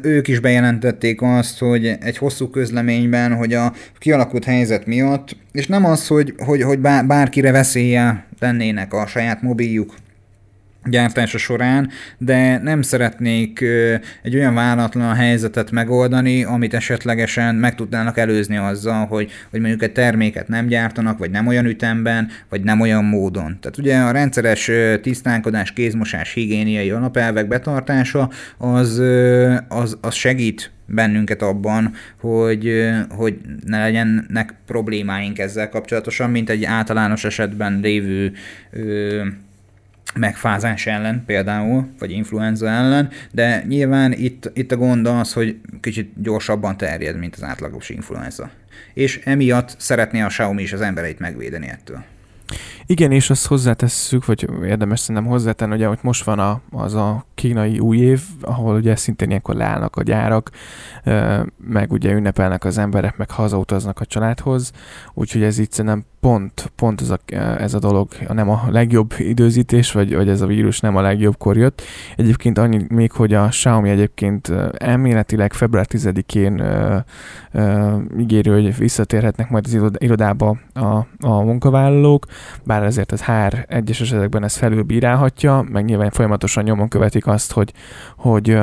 ők 0.03 0.29
is 0.29 0.39
bejelentették 0.41 1.23
azt, 1.23 1.59
hogy 1.59 1.87
egy 2.01 2.19
hosszú 2.19 2.49
közleményben, 2.49 3.35
hogy 3.35 3.53
a 3.53 3.73
kialakult 3.99 4.45
helyzet 4.45 4.87
miatt, 4.87 5.37
és 5.53 5.67
nem 5.67 5.85
az, 5.85 6.07
hogy, 6.07 6.35
hogy, 6.39 6.63
hogy 6.63 6.79
bárkire 7.07 7.53
veszélye 7.53 8.27
lennének 8.39 8.95
a 8.95 9.07
saját 9.07 9.43
mobiljuk 9.43 9.95
gyártása 10.89 11.39
során, 11.39 11.91
de 12.19 12.59
nem 12.59 12.83
szeretnék 12.83 13.65
egy 14.23 14.35
olyan 14.35 14.55
váratlan 14.55 15.15
helyzetet 15.15 15.71
megoldani, 15.71 16.45
amit 16.45 16.75
esetlegesen 16.75 17.55
meg 17.55 17.75
tudnának 17.75 18.19
előzni 18.19 18.57
azzal, 18.57 19.07
hogy, 19.07 19.31
hogy 19.51 19.61
mondjuk 19.61 19.83
egy 19.83 19.93
terméket 19.93 20.49
nem 20.49 20.67
gyártanak, 20.67 21.19
vagy 21.19 21.31
nem 21.31 21.47
olyan 21.47 21.67
ütemben, 21.67 22.29
vagy 22.49 22.63
nem 22.63 22.81
olyan 22.81 23.05
módon. 23.05 23.59
Tehát 23.61 23.79
ugye 23.79 23.99
a 23.99 24.11
rendszeres 24.11 24.71
tisztánkodás, 25.03 25.73
kézmosás, 25.73 26.33
higiéniai 26.33 26.91
alapelvek 26.91 27.49
betartása 27.49 28.31
az, 28.59 29.03
az, 29.69 29.99
az 30.01 30.15
segít 30.15 30.71
bennünket 30.87 31.43
abban, 31.43 31.93
hogy, 32.21 32.91
hogy 33.09 33.39
ne 33.65 33.79
legyenek 33.79 34.55
problémáink 34.67 35.39
ezzel 35.39 35.69
kapcsolatosan, 35.69 36.31
mint 36.31 36.51
egy 36.51 36.65
általános 36.65 37.25
esetben 37.25 37.81
lévő 37.83 38.33
megfázás 40.15 40.87
ellen 40.87 41.23
például, 41.27 41.89
vagy 41.99 42.11
influenza 42.11 42.69
ellen, 42.69 43.11
de 43.31 43.65
nyilván 43.69 44.13
itt, 44.13 44.51
itt 44.55 44.73
a 44.73 44.77
gond 44.77 45.07
az, 45.07 45.33
hogy 45.33 45.61
kicsit 45.81 46.23
gyorsabban 46.23 46.77
terjed, 46.77 47.19
mint 47.19 47.35
az 47.35 47.43
átlagos 47.43 47.89
influenza. 47.89 48.51
És 48.95 49.21
emiatt 49.25 49.75
szeretné 49.79 50.21
a 50.21 50.27
Xiaomi 50.27 50.63
is 50.63 50.73
az 50.73 50.81
embereit 50.81 51.19
megvédeni 51.19 51.69
ettől. 51.69 52.05
Igen, 52.87 53.13
és 53.13 53.31
azt 53.31 53.47
hozzátesszük, 53.47 54.25
vagy 54.25 54.49
érdemes 54.65 55.01
szerintem 55.01 55.25
hozzátenni, 55.25 55.75
ugye, 55.75 55.87
hogy 55.87 55.99
most 56.03 56.25
van 56.25 56.39
a, 56.39 56.61
az 56.71 56.95
a 56.95 57.27
kínai 57.37 57.79
új 57.79 57.99
év, 57.99 58.21
ahol 58.41 58.75
ugye 58.77 58.97
szintén 58.97 59.29
ilyenkor 59.29 59.55
leállnak 59.55 59.97
a 59.97 60.03
gyárak, 60.03 60.51
meg 61.57 61.93
ugye 61.93 62.13
ünnepelnek 62.13 62.65
az 62.65 62.79
emberek, 62.79 63.17
meg 63.17 63.31
hazautaznak 63.31 64.01
a 64.01 64.05
családhoz, 64.05 64.73
úgyhogy 65.15 65.43
ez 65.43 65.59
itt 65.59 65.73
szerintem 65.73 66.05
pont, 66.21 66.73
pont 66.77 67.01
ez, 67.01 67.11
a, 67.11 67.19
ez 67.59 67.75
a 67.75 67.79
dolog 67.79 68.09
nem 68.29 68.51
a 68.51 68.63
legjobb 68.71 69.15
időzítés, 69.19 69.93
vagy, 69.93 70.15
vagy 70.15 70.29
ez 70.29 70.41
a 70.41 70.47
vírus 70.47 70.81
nem 70.81 70.97
a 70.97 71.01
legjobbkor 71.01 71.57
jött. 71.57 71.83
Egyébként 72.17 72.59
annyi 72.59 72.85
még, 72.89 73.13
hogy 73.13 73.35
a 73.35 73.49
Xiaomi 73.49 73.91
egyébként 73.91 74.53
elméletileg 74.79 75.53
február 75.53 75.87
10-én 75.89 76.63
ígérő, 78.19 78.53
hogy 78.53 78.77
visszatérhetnek 78.77 79.51
majd 79.51 79.67
az 79.67 79.79
irodába 79.99 80.59
a, 80.75 81.07
a 81.21 81.41
munkavállalók, 81.43 82.27
bár 82.65 82.83
ezért 82.83 83.13
ez 83.13 83.21
hár 83.21 83.65
egyes 83.69 84.01
esetekben 84.01 84.45
ez 84.45 84.57
felülbírálhatja, 84.57 85.65
meg 85.73 85.85
nyilván 85.85 86.11
folyamatosan 86.11 86.65
nyomon 86.65 86.89
követik 86.89 87.26
azt, 87.27 87.53
hogy, 87.53 87.73
hogy 88.17 88.59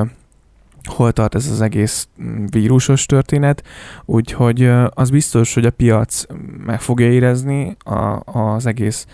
hol 0.84 1.12
tart 1.12 1.36
ez 1.36 1.50
az 1.52 1.62
egész 1.62 2.08
mm, 2.22 2.46
vírusos 2.50 3.06
történet, 3.06 3.64
úgyhogy 4.06 4.72
az 4.90 5.10
biztos, 5.10 5.54
hogy 5.54 5.66
a 5.66 5.72
piac 5.72 6.26
meg 6.66 6.82
fogja 6.82 7.12
érezni 7.12 7.78
a, 7.80 8.20
az 8.26 8.66
egész 8.66 9.06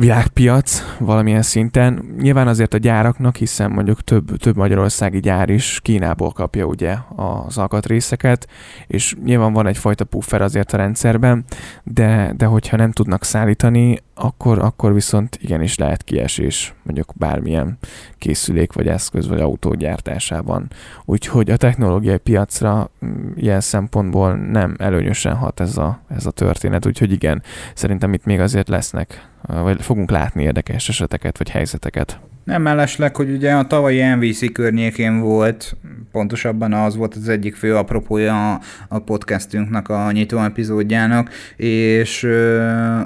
világpiac 0.00 0.82
valamilyen 0.98 1.42
szinten. 1.42 2.14
Nyilván 2.18 2.48
azért 2.48 2.74
a 2.74 2.78
gyáraknak, 2.78 3.36
hiszen 3.36 3.70
mondjuk 3.70 4.00
több, 4.00 4.36
több 4.36 4.56
magyarországi 4.56 5.20
gyár 5.20 5.48
is 5.50 5.80
Kínából 5.82 6.30
kapja 6.32 6.64
ugye 6.64 6.96
az 7.16 7.58
alkatrészeket, 7.58 8.46
és 8.86 9.14
nyilván 9.24 9.52
van 9.52 9.66
egyfajta 9.66 10.04
puffer 10.04 10.42
azért 10.42 10.72
a 10.72 10.76
rendszerben, 10.76 11.44
de, 11.82 12.32
de 12.36 12.46
hogyha 12.46 12.76
nem 12.76 12.92
tudnak 12.92 13.24
szállítani, 13.24 13.98
akkor, 14.22 14.58
akkor 14.58 14.94
viszont 14.94 15.38
igenis 15.42 15.78
lehet 15.78 16.02
kiesés 16.02 16.74
mondjuk 16.82 17.12
bármilyen 17.16 17.78
készülék 18.18 18.72
vagy 18.72 18.88
eszköz 18.88 19.28
vagy 19.28 19.40
autó 19.40 19.74
gyártásában. 19.74 20.70
Úgyhogy 21.04 21.50
a 21.50 21.56
technológiai 21.56 22.18
piacra 22.18 22.90
mm, 23.04 23.30
ilyen 23.34 23.60
szempontból 23.60 24.34
nem 24.34 24.74
előnyösen 24.78 25.34
hat 25.34 25.60
ez 25.60 25.76
a, 25.76 26.00
ez 26.08 26.26
a 26.26 26.30
történet, 26.30 26.86
úgyhogy 26.86 27.12
igen, 27.12 27.42
szerintem 27.74 28.12
itt 28.12 28.24
még 28.24 28.40
azért 28.40 28.68
lesznek, 28.68 29.28
vagy 29.42 29.82
fogunk 29.82 30.10
látni 30.10 30.42
érdekes 30.42 30.88
eseteket 30.88 31.38
vagy 31.38 31.50
helyzeteket. 31.50 32.20
Nem 32.50 32.62
mellesleg, 32.62 33.16
hogy 33.16 33.30
ugye 33.30 33.52
a 33.52 33.66
tavalyi 33.66 34.02
NVC 34.02 34.52
környékén 34.52 35.20
volt, 35.20 35.76
pontosabban 36.12 36.72
az 36.72 36.96
volt 36.96 37.14
az 37.14 37.28
egyik 37.28 37.54
fő 37.54 37.76
apropója 37.76 38.60
a, 38.88 38.98
podcastünknek, 38.98 39.88
a 39.88 40.12
nyitó 40.12 40.38
epizódjának, 40.38 41.30
és 41.56 42.28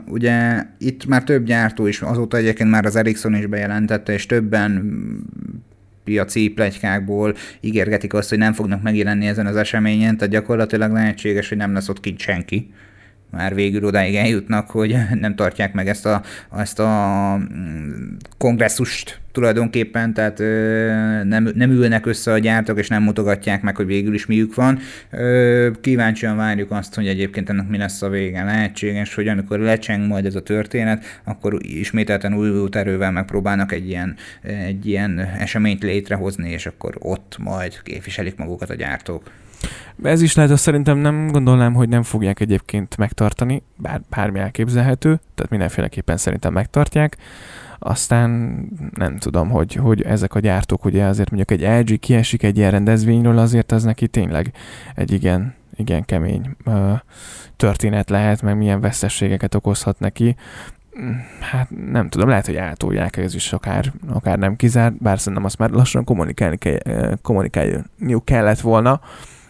ugye 0.06 0.62
itt 0.78 1.06
már 1.06 1.24
több 1.24 1.44
gyártó 1.44 1.86
is, 1.86 2.00
azóta 2.00 2.36
egyébként 2.36 2.70
már 2.70 2.84
az 2.84 2.96
Ericsson 2.96 3.34
is 3.34 3.46
bejelentette, 3.46 4.12
és 4.12 4.26
többen 4.26 4.98
piaci 6.04 6.48
plegykákból 6.48 7.34
ígérgetik 7.60 8.14
azt, 8.14 8.28
hogy 8.28 8.38
nem 8.38 8.52
fognak 8.52 8.82
megjelenni 8.82 9.26
ezen 9.26 9.46
az 9.46 9.56
eseményen, 9.56 10.16
tehát 10.16 10.32
gyakorlatilag 10.32 10.92
lehetséges, 10.92 11.48
hogy 11.48 11.58
nem 11.58 11.72
lesz 11.72 11.88
ott 11.88 12.00
kint 12.00 12.18
senki. 12.18 12.70
Már 13.30 13.54
végül 13.54 13.84
odáig 13.84 14.14
eljutnak, 14.14 14.70
hogy 14.70 14.96
nem 15.20 15.34
tartják 15.34 15.72
meg 15.72 15.88
ezt 15.88 16.06
a, 16.06 16.22
ezt 16.56 16.78
a 16.78 17.38
kongresszust 18.38 19.22
tulajdonképpen, 19.34 20.14
tehát 20.14 20.38
nem, 21.24 21.50
nem 21.54 21.70
ülnek 21.70 22.06
össze 22.06 22.32
a 22.32 22.38
gyártók, 22.38 22.78
és 22.78 22.88
nem 22.88 23.02
mutogatják 23.02 23.62
meg, 23.62 23.76
hogy 23.76 23.86
végül 23.86 24.14
is 24.14 24.26
miük 24.26 24.54
van. 24.54 24.78
Kíváncsian 25.80 26.36
várjuk 26.36 26.70
azt, 26.70 26.94
hogy 26.94 27.06
egyébként 27.06 27.50
ennek 27.50 27.68
mi 27.68 27.78
lesz 27.78 28.02
a 28.02 28.08
vége. 28.08 28.44
Lehetséges, 28.44 29.14
hogy 29.14 29.28
amikor 29.28 29.58
lecseng 29.58 30.06
majd 30.06 30.26
ez 30.26 30.34
a 30.34 30.42
történet, 30.42 31.04
akkor 31.24 31.56
ismételten 31.58 32.34
új 32.34 32.68
erővel 32.70 33.10
megpróbálnak 33.10 33.72
egy 33.72 33.88
ilyen, 33.88 34.16
egy 34.42 34.86
ilyen 34.86 35.18
eseményt 35.18 35.82
létrehozni, 35.82 36.50
és 36.50 36.66
akkor 36.66 36.94
ott 36.98 37.36
majd 37.38 37.82
képviselik 37.82 38.36
magukat 38.36 38.70
a 38.70 38.74
gyártók. 38.74 39.30
Ez 40.02 40.22
is 40.22 40.34
lehet, 40.34 40.50
azt 40.50 40.62
szerintem 40.62 40.98
nem 40.98 41.26
gondolnám, 41.26 41.74
hogy 41.74 41.88
nem 41.88 42.02
fogják 42.02 42.40
egyébként 42.40 42.96
megtartani, 42.96 43.62
bár 43.76 44.00
bármi 44.10 44.38
elképzelhető, 44.38 45.20
tehát 45.34 45.50
mindenféleképpen 45.50 46.16
szerintem 46.16 46.52
megtartják. 46.52 47.16
Aztán 47.86 48.58
nem 48.94 49.18
tudom, 49.18 49.50
hogy, 49.50 49.74
hogy 49.74 50.02
ezek 50.02 50.34
a 50.34 50.38
gyártók, 50.38 50.84
ugye 50.84 51.04
azért 51.04 51.30
mondjuk 51.30 51.60
egy 51.60 51.88
LG 51.88 51.98
kiesik 51.98 52.42
egy 52.42 52.56
ilyen 52.56 52.70
rendezvényről, 52.70 53.38
azért 53.38 53.72
az 53.72 53.82
neki 53.82 54.08
tényleg 54.08 54.52
egy 54.94 55.12
igen, 55.12 55.54
igen 55.76 56.04
kemény 56.04 56.56
ö, 56.64 56.92
történet 57.56 58.10
lehet, 58.10 58.42
meg 58.42 58.56
milyen 58.56 58.80
veszességeket 58.80 59.54
okozhat 59.54 59.98
neki. 59.98 60.36
Hát 61.40 61.68
nem 61.90 62.08
tudom, 62.08 62.28
lehet, 62.28 62.46
hogy 62.46 62.56
átolják, 62.56 63.16
ez 63.16 63.34
is 63.34 63.52
akár, 63.52 63.92
akár 64.08 64.38
nem 64.38 64.56
kizárt, 64.56 65.02
bár 65.02 65.18
szerintem 65.18 65.44
azt 65.44 65.58
már 65.58 65.70
lassan 65.70 66.04
kommunikálni, 66.04 66.58
kommunikálniuk 67.22 68.24
kellett 68.24 68.60
volna, 68.60 69.00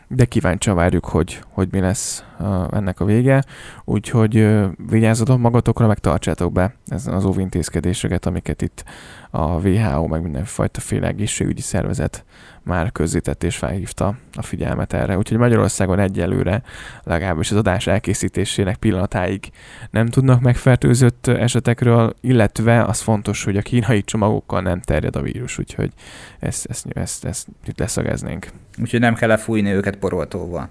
de 0.09 0.25
kíváncsian 0.25 0.77
várjuk, 0.77 1.05
hogy, 1.05 1.40
hogy 1.49 1.68
mi 1.70 1.81
lesz 1.81 2.25
ennek 2.70 3.01
a 3.01 3.05
vége. 3.05 3.44
Úgyhogy 3.85 4.49
vigyázzatok 4.88 5.38
magatokra, 5.38 5.87
meg 5.87 5.99
tartsátok 5.99 6.53
be 6.53 6.75
ezen 6.87 7.14
az 7.14 7.25
óvintézkedéseket, 7.25 8.27
amiket 8.27 8.62
itt 8.62 8.85
a 9.31 9.68
WHO, 9.68 10.07
meg 10.07 10.23
mindenfajta 10.23 10.81
féle 10.81 11.07
egészségügyi 11.07 11.61
szervezet 11.61 12.25
már 12.62 12.92
közzétett 12.92 13.44
és 13.44 13.57
felhívta 13.57 14.16
a 14.33 14.42
figyelmet 14.42 14.92
erre. 14.92 15.16
Úgyhogy 15.16 15.38
Magyarországon 15.38 15.99
egyelőre 15.99 16.62
legalábbis 17.03 17.51
az 17.51 17.57
adás 17.57 17.87
elkészítésének 17.87 18.77
pillanatáig 18.77 19.51
nem 19.90 20.07
tudnak 20.07 20.40
megfertőzött 20.40 21.27
esetekről, 21.27 22.14
illetve 22.20 22.85
az 22.85 23.01
fontos, 23.01 23.44
hogy 23.44 23.57
a 23.57 23.62
kínai 23.62 24.03
csomagokkal 24.03 24.61
nem 24.61 24.81
terjed 24.81 25.16
a 25.16 25.23
vírus, 25.23 25.59
úgyhogy 25.59 25.92
ezt, 26.38 26.66
ezt, 26.66 26.87
ezt, 26.94 27.25
ezt 27.25 27.49
itt 27.66 27.79
leszögeznénk. 27.79 28.47
Úgyhogy 28.81 29.01
nem 29.01 29.14
kell 29.14 29.29
lefújni 29.29 29.70
őket 29.70 29.97
poroltóval. 29.97 30.68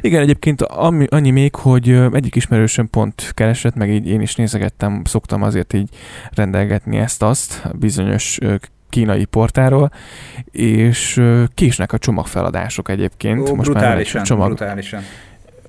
Igen, 0.00 0.22
egyébként 0.22 0.62
ami, 0.62 1.06
annyi 1.08 1.30
még, 1.30 1.54
hogy 1.54 1.88
egyik 2.12 2.34
ismerősöm 2.34 2.90
pont 2.90 3.32
keresett, 3.34 3.74
meg 3.74 3.90
így 3.90 4.08
én 4.08 4.20
is 4.20 4.34
nézegettem, 4.34 5.02
szoktam 5.04 5.42
azért 5.42 5.72
így 5.72 5.88
rendelgetni 6.30 6.96
ezt-azt 6.96 7.70
bizonyos 7.78 8.38
kínai 8.90 9.24
portáról, 9.24 9.90
és 10.50 11.22
késnek 11.54 11.92
a 11.92 11.98
csomagfeladások 11.98 12.88
egyébként. 12.88 13.48
Ó, 13.48 13.54
Most 13.54 13.70
brutálisan, 13.70 14.16
már 14.16 14.26
csomag, 14.26 14.46
brutálisan. 14.46 15.02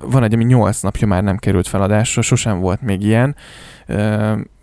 Van 0.02 0.24
egy, 0.24 0.34
ami 0.34 0.44
8 0.44 0.82
napja 0.82 1.08
már 1.08 1.24
nem 1.24 1.38
került 1.38 1.68
feladásra, 1.68 2.22
sosem 2.22 2.60
volt 2.60 2.82
még 2.82 3.02
ilyen. 3.02 3.36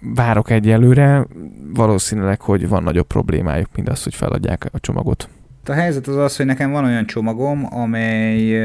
Várok 0.00 0.50
egyelőre, 0.50 1.26
valószínűleg, 1.74 2.40
hogy 2.40 2.68
van 2.68 2.82
nagyobb 2.82 3.06
problémájuk, 3.06 3.68
mint 3.74 3.88
az, 3.88 4.02
hogy 4.02 4.14
feladják 4.14 4.68
a 4.72 4.80
csomagot. 4.80 5.28
A 5.68 5.72
helyzet 5.72 6.06
az 6.06 6.16
az, 6.16 6.36
hogy 6.36 6.46
nekem 6.46 6.70
van 6.70 6.84
olyan 6.84 7.06
csomagom, 7.06 7.66
amely 7.74 8.60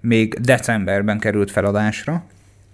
még 0.00 0.34
decemberben 0.34 1.18
került 1.18 1.50
feladásra, 1.50 2.24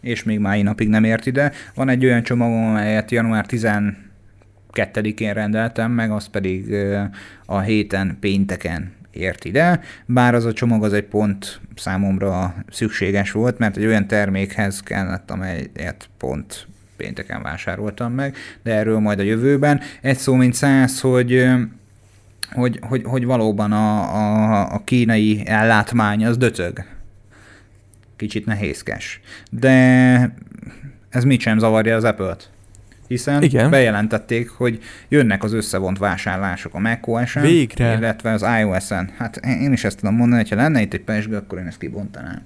és 0.00 0.22
még 0.22 0.38
mai 0.38 0.62
napig 0.62 0.88
nem 0.88 1.04
ért 1.04 1.26
ide. 1.26 1.52
Van 1.74 1.88
egy 1.88 2.04
olyan 2.04 2.22
csomagom, 2.22 2.64
amelyet 2.64 3.10
január 3.10 3.46
12-én 3.48 5.32
rendeltem, 5.32 5.92
meg 5.92 6.10
az 6.10 6.26
pedig 6.26 6.74
a 7.46 7.60
héten 7.60 8.16
pénteken 8.20 8.92
ért 9.10 9.44
ide, 9.44 9.80
bár 10.06 10.34
az 10.34 10.44
a 10.44 10.52
csomag 10.52 10.84
az 10.84 10.92
egy 10.92 11.04
pont 11.04 11.60
számomra 11.76 12.54
szükséges 12.70 13.32
volt, 13.32 13.58
mert 13.58 13.76
egy 13.76 13.86
olyan 13.86 14.06
termékhez 14.06 14.80
kellett, 14.80 15.30
amelyet 15.30 16.08
pont 16.18 16.66
pénteken 16.96 17.42
vásároltam 17.42 18.12
meg, 18.12 18.36
de 18.62 18.72
erről 18.72 18.98
majd 18.98 19.18
a 19.18 19.22
jövőben. 19.22 19.80
Egy 20.00 20.16
szó 20.16 20.34
mint 20.34 20.54
száz, 20.54 21.00
hogy 21.00 21.46
hogy, 22.52 22.78
hogy, 22.82 23.02
hogy 23.04 23.24
valóban 23.24 23.72
a, 23.72 24.14
a, 24.14 24.74
a 24.74 24.82
kínai 24.84 25.42
ellátmány 25.46 26.26
az 26.26 26.36
döcög. 26.36 26.84
Kicsit 28.16 28.46
nehézkes. 28.46 29.20
De 29.50 30.34
ez 31.08 31.24
mit 31.24 31.40
sem 31.40 31.58
zavarja 31.58 31.96
az 31.96 32.04
Apple-t? 32.04 32.50
Hiszen 33.08 33.42
Igen. 33.42 33.70
bejelentették, 33.70 34.48
hogy 34.48 34.82
jönnek 35.08 35.42
az 35.42 35.52
összevont 35.52 35.98
vásárlások 35.98 36.74
a 36.74 36.78
macOS-en, 36.78 37.42
Végre. 37.42 37.96
illetve 37.96 38.32
az 38.32 38.44
iOS-en. 38.60 39.10
Hát 39.16 39.36
én 39.36 39.72
is 39.72 39.84
ezt 39.84 39.98
tudom 39.98 40.14
mondani, 40.14 40.40
hogyha 40.40 40.56
lenne 40.56 40.80
itt 40.80 40.94
egy 40.94 41.00
pesgő, 41.00 41.36
akkor 41.36 41.58
én 41.58 41.66
ezt 41.66 41.78
kibontanám. 41.78 42.42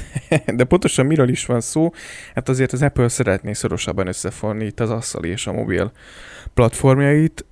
De 0.56 0.64
pontosan 0.64 1.06
miről 1.06 1.28
is 1.28 1.46
van 1.46 1.60
szó? 1.60 1.92
Hát 2.34 2.48
azért 2.48 2.72
az 2.72 2.82
Apple 2.82 3.08
szeretné 3.08 3.52
szorosabban 3.52 4.06
összefonni 4.06 4.64
itt 4.64 4.80
az 4.80 4.90
asszali 4.90 5.28
és 5.28 5.46
a 5.46 5.52
mobil 5.52 5.92
platformjait. 6.54 7.44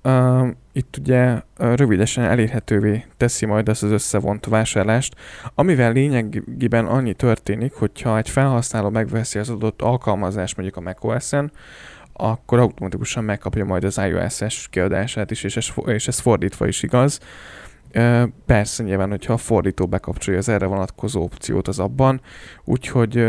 Itt 0.73 0.97
ugye 1.01 1.41
rövidesen 1.57 2.25
elérhetővé 2.25 3.05
teszi 3.17 3.47
majd 3.47 3.69
ezt 3.69 3.83
az 3.83 3.91
összevont 3.91 4.47
vásárlást, 4.47 5.15
amivel 5.55 5.93
lényegében 5.93 6.87
annyi 6.87 7.15
történik, 7.15 7.73
hogyha 7.73 8.19
egy 8.19 8.29
felhasználó 8.29 8.91
megveszi 8.91 9.39
az 9.39 9.51
adott 9.51 9.83
alkalmazást 9.83 10.57
mondjuk 10.57 10.77
a 10.77 10.81
macOS-en, 10.81 11.53
akkor 12.13 12.59
automatikusan 12.59 13.25
megkapja 13.25 13.65
majd 13.65 13.85
az 13.85 13.99
iOS-es 13.99 14.69
kiadását 14.71 15.31
is, 15.31 15.45
és 15.45 15.57
ez, 15.57 15.69
és 15.87 16.09
ez 16.09 16.19
fordítva 16.19 16.67
is 16.67 16.83
igaz. 16.83 17.21
Persze 18.47 18.83
nyilván, 18.83 19.11
hogyha 19.11 19.33
a 19.33 19.37
fordító 19.37 19.87
bekapcsolja 19.87 20.39
az 20.39 20.49
erre 20.49 20.67
vonatkozó 20.67 21.23
opciót 21.23 21.69
az 21.69 21.79
abban, 21.79 22.21
úgyhogy 22.65 23.27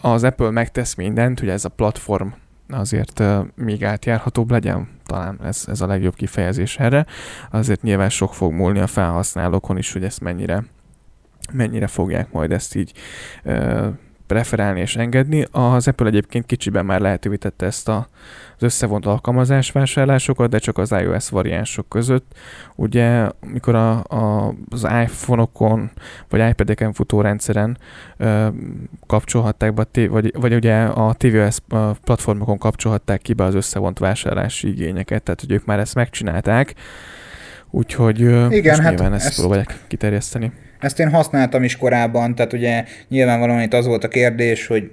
az 0.00 0.24
Apple 0.24 0.50
megtesz 0.50 0.94
mindent, 0.94 1.40
hogy 1.40 1.48
ez 1.48 1.64
a 1.64 1.68
platform 1.68 2.28
azért 2.68 3.22
még 3.54 3.84
átjárhatóbb 3.84 4.50
legyen, 4.50 4.88
talán 5.04 5.38
ez, 5.42 5.64
ez 5.68 5.80
a 5.80 5.86
legjobb 5.86 6.14
kifejezés 6.14 6.78
erre. 6.78 7.06
Azért 7.50 7.82
nyilván 7.82 8.10
sok 8.10 8.34
fog 8.34 8.52
múlni 8.52 8.78
a 8.78 8.86
felhasználókon 8.86 9.78
is, 9.78 9.92
hogy 9.92 10.04
ezt 10.04 10.20
mennyire 10.20 10.64
mennyire 11.52 11.86
fogják 11.86 12.32
majd 12.32 12.52
ezt 12.52 12.74
így 12.74 12.92
preferálni 14.26 14.80
és 14.80 14.96
engedni. 14.96 15.46
Az 15.50 15.88
Apple 15.88 16.06
egyébként 16.06 16.46
kicsiben 16.46 16.84
már 16.84 17.00
lehetővé 17.00 17.36
tette 17.36 17.66
ezt 17.66 17.88
a, 17.88 18.08
az 18.56 18.62
összevont 18.62 19.06
alkalmazás 19.06 19.70
vásárlásokat, 19.70 20.50
de 20.50 20.58
csak 20.58 20.78
az 20.78 20.92
iOS 20.92 21.28
variánsok 21.28 21.88
között. 21.88 22.32
Ugye, 22.74 23.28
mikor 23.46 23.74
a, 23.74 24.04
a, 24.04 24.54
az 24.70 24.86
iPhone-okon 25.02 25.90
vagy 26.28 26.48
iPad-eken 26.48 26.92
futó 26.92 27.20
rendszeren 27.20 27.78
ö, 28.16 28.48
kapcsolhatták 29.06 29.74
be, 29.74 30.08
vagy, 30.08 30.32
vagy 30.40 30.54
ugye 30.54 30.82
a 30.82 31.14
tvOS 31.14 31.56
platformokon 32.04 32.58
kapcsolhatták 32.58 33.22
ki 33.22 33.32
be 33.32 33.44
az 33.44 33.54
összevont 33.54 33.98
vásárlási 33.98 34.68
igényeket, 34.68 35.22
tehát 35.22 35.40
hogy 35.40 35.52
ők 35.52 35.64
már 35.64 35.78
ezt 35.78 35.94
megcsinálták, 35.94 36.74
úgyhogy 37.70 38.20
Igen, 38.50 38.80
hát 38.80 38.94
nyilván 38.94 39.12
ezt, 39.12 39.26
ezt 39.26 39.38
próbálják 39.38 39.78
kiterjeszteni. 39.86 40.52
Ezt 40.84 41.00
én 41.00 41.10
használtam 41.10 41.62
is 41.62 41.76
korábban, 41.76 42.34
tehát 42.34 42.52
ugye 42.52 42.84
nyilvánvalóan 43.08 43.62
itt 43.62 43.74
az 43.74 43.86
volt 43.86 44.04
a 44.04 44.08
kérdés, 44.08 44.66
hogy 44.66 44.90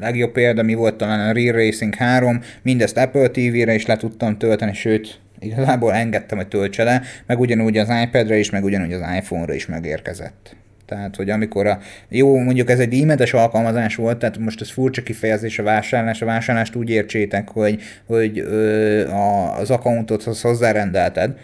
legjobb 0.00 0.32
példa 0.32 0.62
mi 0.62 0.74
volt 0.74 0.94
talán 0.94 1.28
a 1.28 1.32
Real 1.32 1.52
Racing 1.52 1.94
3, 1.94 2.40
mindezt 2.62 2.96
Apple 2.96 3.28
TV-re 3.28 3.74
is 3.74 3.86
le 3.86 3.96
tudtam 3.96 4.38
tölteni, 4.38 4.74
sőt, 4.74 5.20
igazából 5.38 5.92
engedtem, 5.92 6.38
hogy 6.38 6.48
töltse 6.48 6.84
le, 6.84 7.02
meg 7.26 7.40
ugyanúgy 7.40 7.78
az 7.78 7.88
iPad-re 8.02 8.36
is, 8.36 8.50
meg 8.50 8.64
ugyanúgy 8.64 8.92
az 8.92 9.02
iPhone-ra 9.16 9.54
is 9.54 9.66
megérkezett. 9.66 10.56
Tehát, 10.86 11.16
hogy 11.16 11.30
amikor 11.30 11.66
a, 11.66 11.78
jó, 12.08 12.38
mondjuk 12.38 12.70
ez 12.70 12.78
egy 12.78 12.88
díjmentes 12.88 13.34
alkalmazás 13.34 13.94
volt, 13.94 14.18
tehát 14.18 14.38
most 14.38 14.60
ez 14.60 14.70
furcsa 14.70 15.02
kifejezés 15.02 15.58
a 15.58 15.62
vásárlás, 15.62 16.22
a 16.22 16.26
vásárlást 16.26 16.74
úgy 16.74 16.90
értsétek, 16.90 17.48
hogy, 17.48 17.82
hogy 18.06 18.38
ö, 18.38 19.08
a, 19.08 19.58
az 19.58 19.70
accountot 19.70 20.22
hozzárendelted, 20.22 21.38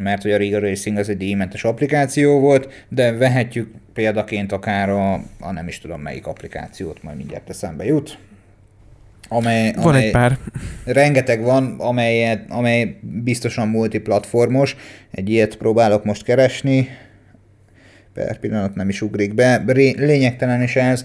mert 0.00 0.22
hogy 0.22 0.32
a 0.32 0.36
Riga 0.36 0.58
Racing 0.58 0.98
az 0.98 1.08
egy 1.08 1.16
díjmentes 1.16 1.64
applikáció 1.64 2.40
volt, 2.40 2.86
de 2.88 3.12
vehetjük 3.12 3.70
példaként 3.92 4.52
akár 4.52 4.88
a, 4.88 5.12
a 5.40 5.52
nem 5.52 5.68
is 5.68 5.78
tudom 5.78 6.00
melyik 6.00 6.26
applikációt, 6.26 7.02
majd 7.02 7.16
mindjárt 7.16 7.48
eszembe 7.48 7.84
jut. 7.84 8.18
Amely, 9.28 9.72
van 9.72 9.84
amely, 9.84 10.04
egy 10.04 10.10
pár. 10.10 10.38
Rengeteg 10.84 11.42
van, 11.42 11.74
amelyet, 11.78 12.50
amely 12.50 12.98
biztosan 13.00 13.68
multiplatformos. 13.68 14.76
Egy 15.10 15.30
ilyet 15.30 15.56
próbálok 15.56 16.04
most 16.04 16.22
keresni 16.22 16.88
per 18.14 18.38
pillanat 18.38 18.74
nem 18.74 18.88
is 18.88 19.02
ugrik 19.02 19.34
be. 19.34 19.62
Lényegtelen 19.96 20.62
is 20.62 20.76
ez, 20.76 21.04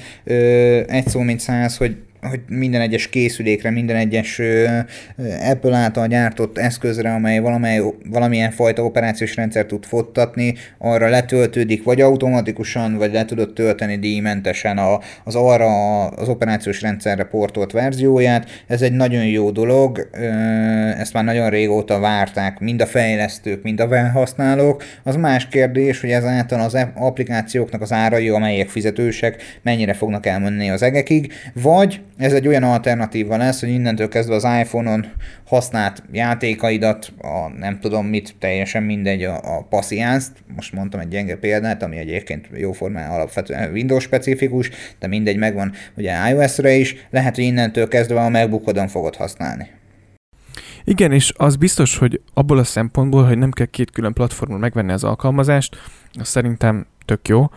egy 0.88 1.08
szó 1.08 1.20
mint 1.20 1.40
száz, 1.40 1.78
hogy 1.78 1.98
hogy 2.22 2.40
minden 2.48 2.82
egyes 2.82 3.08
készülékre, 3.10 3.70
minden 3.70 3.96
egyes 3.96 4.42
Apple 5.50 5.76
által 5.76 6.08
gyártott 6.08 6.58
eszközre, 6.58 7.14
amely 7.14 7.40
valamely, 7.40 7.82
valamilyen 8.10 8.52
fajta 8.52 8.84
operációs 8.84 9.36
rendszer 9.36 9.66
tud 9.66 9.86
fottatni, 9.86 10.56
arra 10.78 11.10
letöltődik, 11.10 11.84
vagy 11.84 12.02
automatikusan, 12.02 12.98
vagy 12.98 13.14
le 13.14 13.26
tudod 13.26 13.54
tölteni 13.54 13.98
díjmentesen 13.98 14.78
a, 14.78 15.00
az 15.24 15.36
arra 15.36 16.06
az 16.08 16.30
operációs 16.30 16.82
rendszerre 16.82 17.24
portolt 17.24 17.72
verzióját. 17.72 18.64
Ez 18.68 18.82
egy 18.82 18.94
nagyon 18.94 19.26
jó 19.26 19.52
dolog, 19.52 20.10
ezt 20.98 21.14
már 21.14 21.24
nagyon 21.24 21.50
régóta 21.50 22.00
várták 22.00 22.60
mind 22.60 22.82
a 22.82 22.86
fejlesztők, 22.86 23.64
mind 23.64 23.80
a 23.80 23.88
felhasználók. 23.88 24.84
Az 25.04 25.16
más 25.16 25.48
kérdés, 25.48 26.02
hogy 26.02 26.12
ezáltal 26.12 26.60
az 26.60 26.78
applikációknak 26.96 27.82
az 27.82 27.92
árai, 27.92 28.30
amelyek 28.30 28.70
fizetősek, 28.70 29.60
mennyire 29.62 29.94
fognak 29.94 30.26
elmenni 30.26 30.70
az 30.70 30.82
egekig, 30.82 31.34
vagy 31.54 32.02
ez 32.20 32.34
egy 32.34 32.48
olyan 32.48 32.64
alternatíva 32.64 33.38
lesz, 33.38 33.60
hogy 33.60 33.70
innentől 33.70 34.08
kezdve 34.08 34.36
az 34.36 34.44
iPhone-on 34.44 35.06
használt 35.46 36.04
játékaidat, 36.12 37.14
a 37.18 37.50
nem 37.58 37.80
tudom 37.80 38.06
mit, 38.06 38.36
teljesen 38.40 38.84
mindegy, 38.84 39.24
a, 39.24 39.58
a 39.58 39.66
passziánzt, 39.70 40.32
most 40.56 40.74
mondtam 40.74 41.00
egy 41.00 41.08
gyenge 41.08 41.36
példát, 41.36 41.84
ami 41.84 41.98
egyébként 41.98 42.50
jóformán 42.54 43.12
alapvetően 43.12 43.72
Windows 43.72 44.04
specifikus, 44.04 44.70
de 45.00 45.08
mindegy, 45.08 45.38
megvan 45.38 45.72
ugye 45.98 46.30
iOS-re 46.30 46.74
is, 46.74 46.96
lehet, 47.10 47.36
hogy 47.36 47.44
innentől 47.44 47.88
kezdve 47.88 48.22
a 48.22 48.30
MacBookodon 48.30 48.88
fogod 48.88 49.16
használni. 49.16 49.68
Igen, 50.84 51.12
és 51.12 51.34
az 51.38 51.56
biztos, 51.56 51.98
hogy 51.98 52.22
abból 52.34 52.58
a 52.58 52.64
szempontból, 52.64 53.26
hogy 53.26 53.38
nem 53.38 53.52
kell 53.52 53.66
két 53.66 53.92
külön 53.92 54.14
platformon 54.14 54.60
megvenni 54.60 54.92
az 54.92 55.04
alkalmazást, 55.04 55.78
az 56.20 56.28
szerintem 56.28 56.86
tök 57.06 57.28
jó, 57.28 57.50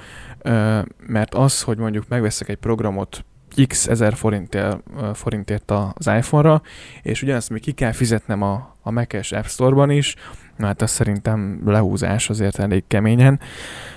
mert 1.06 1.34
az, 1.34 1.62
hogy 1.62 1.78
mondjuk 1.78 2.08
megveszek 2.08 2.48
egy 2.48 2.56
programot 2.56 3.24
x 3.66 3.86
ezer 3.88 4.14
forintért, 4.14 4.76
forintért 5.14 5.70
az 5.70 6.06
iPhone-ra, 6.06 6.62
és 7.02 7.22
ugyanazt 7.22 7.50
még 7.50 7.60
ki 7.60 7.72
kell 7.72 7.92
fizetnem 7.92 8.42
a, 8.42 8.76
a 8.82 8.90
Mac-es 8.90 9.32
App 9.32 9.44
Store-ban 9.44 9.90
is, 9.90 10.14
na 10.56 10.66
hát 10.66 10.82
az 10.82 10.90
szerintem 10.90 11.60
lehúzás 11.64 12.30
azért 12.30 12.58
elég 12.58 12.84
keményen. 12.86 13.40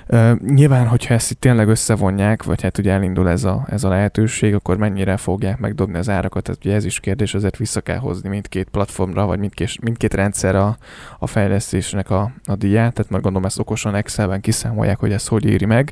Uh, 0.07 0.39
nyilván, 0.39 0.87
hogyha 0.87 1.13
ezt 1.13 1.31
itt 1.31 1.39
tényleg 1.39 1.67
összevonják, 1.67 2.43
vagy 2.43 2.61
hát 2.61 2.77
ugye 2.77 2.91
elindul 2.91 3.29
ez 3.29 3.43
a, 3.43 3.65
ez 3.69 3.83
a 3.83 3.89
lehetőség, 3.89 4.53
akkor 4.53 4.77
mennyire 4.77 5.17
fogják 5.17 5.59
megdobni 5.59 5.97
az 5.97 6.09
árakat, 6.09 6.43
tehát 6.43 6.65
ugye 6.65 6.75
ez 6.75 6.85
is 6.85 6.99
kérdés, 6.99 7.33
azért 7.33 7.57
vissza 7.57 7.81
kell 7.81 7.97
hozni 7.97 8.29
mindkét 8.29 8.69
platformra, 8.69 9.25
vagy 9.25 9.39
mindkét, 9.39 9.81
mindkét 9.81 10.13
rendszer 10.13 10.55
a, 10.55 10.77
a 11.19 11.27
fejlesztésnek 11.27 12.09
a, 12.09 12.31
a 12.45 12.55
díját, 12.55 12.93
tehát 12.93 13.11
meg 13.11 13.21
gondolom 13.21 13.45
ezt 13.45 13.59
okosan 13.59 13.95
Excelben 13.95 14.41
kiszámolják, 14.41 14.99
hogy 14.99 15.11
ez 15.11 15.27
hogy 15.27 15.45
éri 15.45 15.65
meg. 15.65 15.91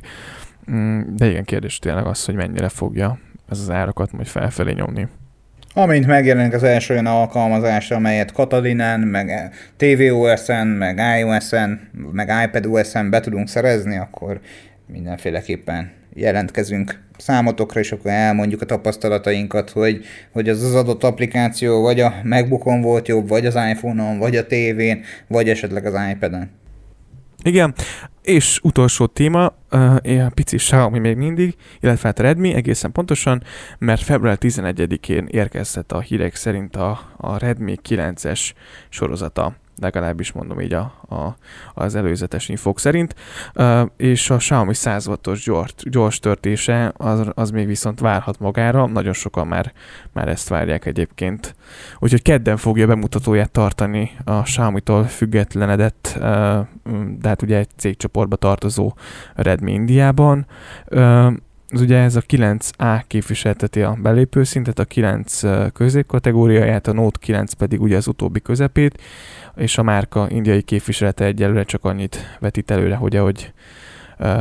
Mm, 0.70 1.00
de 1.16 1.30
igen, 1.30 1.44
kérdés 1.44 1.78
tényleg 1.78 2.06
az, 2.06 2.24
hogy 2.24 2.34
mennyire 2.34 2.68
fogja 2.68 3.18
ez 3.50 3.58
az 3.58 3.70
árakat 3.70 4.12
majd 4.12 4.26
felfelé 4.26 4.72
nyomni. 4.72 5.08
Amint 5.76 6.06
megjelenik 6.06 6.52
az 6.52 6.62
első 6.62 6.92
olyan 6.92 7.06
alkalmazás, 7.06 7.90
amelyet 7.90 8.32
Catalinán, 8.32 9.00
meg 9.00 9.54
tvOS-en, 9.76 10.66
meg 10.66 11.00
iOS-en, 11.18 11.90
meg 12.12 12.32
iPadOS-en 12.44 13.10
be 13.10 13.20
tudunk 13.20 13.48
szerezni, 13.48 13.96
akkor 13.96 14.40
mindenféleképpen 14.86 15.90
jelentkezünk 16.14 17.00
számotokra, 17.16 17.80
és 17.80 17.92
akkor 17.92 18.10
elmondjuk 18.10 18.60
a 18.60 18.66
tapasztalatainkat, 18.66 19.70
hogy, 19.70 20.04
hogy 20.32 20.48
az 20.48 20.62
az 20.62 20.74
adott 20.74 21.04
applikáció 21.04 21.82
vagy 21.82 22.00
a 22.00 22.14
MacBookon 22.22 22.80
volt 22.80 23.08
jobb, 23.08 23.28
vagy 23.28 23.46
az 23.46 23.54
iPhone-on, 23.70 24.18
vagy 24.18 24.36
a 24.36 24.46
tévén, 24.46 25.02
vagy 25.26 25.48
esetleg 25.48 25.86
az 25.86 25.94
iPad-en. 26.10 26.50
Igen, 27.44 27.74
és 28.22 28.58
utolsó 28.62 29.06
téma, 29.06 29.52
uh, 29.70 29.94
a 30.04 30.30
pici 30.34 30.56
Xiaomi 30.56 30.98
még 30.98 31.16
mindig, 31.16 31.56
illetve 31.80 32.08
hát 32.08 32.18
Redmi 32.18 32.54
egészen 32.54 32.92
pontosan, 32.92 33.42
mert 33.78 34.02
február 34.02 34.38
11-én 34.40 35.26
érkezett 35.30 35.92
a 35.92 36.00
hírek 36.00 36.34
szerint 36.34 36.76
a, 36.76 37.00
a 37.16 37.38
Redmi 37.38 37.78
9-es 37.88 38.50
sorozata 38.88 39.54
legalábbis 39.80 40.32
mondom 40.32 40.60
így 40.60 40.72
a, 40.72 40.80
a, 41.08 41.36
az 41.74 41.94
előzetes 41.94 42.48
infók 42.48 42.80
szerint, 42.80 43.14
uh, 43.54 43.80
és 43.96 44.30
a 44.30 44.36
Xiaomi 44.36 44.74
100 44.74 45.06
wattos 45.06 45.44
gyors, 45.44 45.74
gyors 45.76 46.18
törtése 46.18 46.92
az, 46.96 47.30
az 47.34 47.50
még 47.50 47.66
viszont 47.66 48.00
várhat 48.00 48.38
magára, 48.38 48.86
nagyon 48.86 49.12
sokan 49.12 49.46
már, 49.46 49.72
már 50.12 50.28
ezt 50.28 50.48
várják 50.48 50.86
egyébként. 50.86 51.54
Úgyhogy 51.98 52.22
kedden 52.22 52.56
fogja 52.56 52.86
bemutatóját 52.86 53.50
tartani 53.50 54.10
a 54.24 54.42
Xiaomi-tól 54.42 55.04
függetlenedett, 55.04 56.12
uh, 56.16 56.22
de 57.18 57.28
hát 57.28 57.42
ugye 57.42 57.58
egy 57.58 57.68
cégcsoportba 57.76 58.36
tartozó 58.36 58.94
Redmi 59.34 59.72
Indiában. 59.72 60.46
Uh, 60.90 61.32
az 61.68 61.80
ugye 61.80 61.98
ez 61.98 62.16
a 62.16 62.20
9A 62.20 63.02
képviselteti 63.06 63.82
a 63.82 63.96
belépőszintet, 64.02 64.78
a 64.78 64.84
9 64.84 65.40
középkategóriáját, 65.72 66.86
a 66.86 66.92
Note 66.92 67.18
9 67.20 67.52
pedig 67.52 67.80
ugye 67.80 67.96
az 67.96 68.06
utóbbi 68.06 68.40
közepét, 68.40 69.02
és 69.56 69.78
a 69.78 69.82
márka 69.82 70.26
indiai 70.30 70.62
képviselete 70.62 71.24
egyelőre 71.24 71.64
csak 71.64 71.84
annyit 71.84 72.36
vetít 72.40 72.70
előre, 72.70 72.94
hogy 72.94 73.16
ahogy 73.16 73.52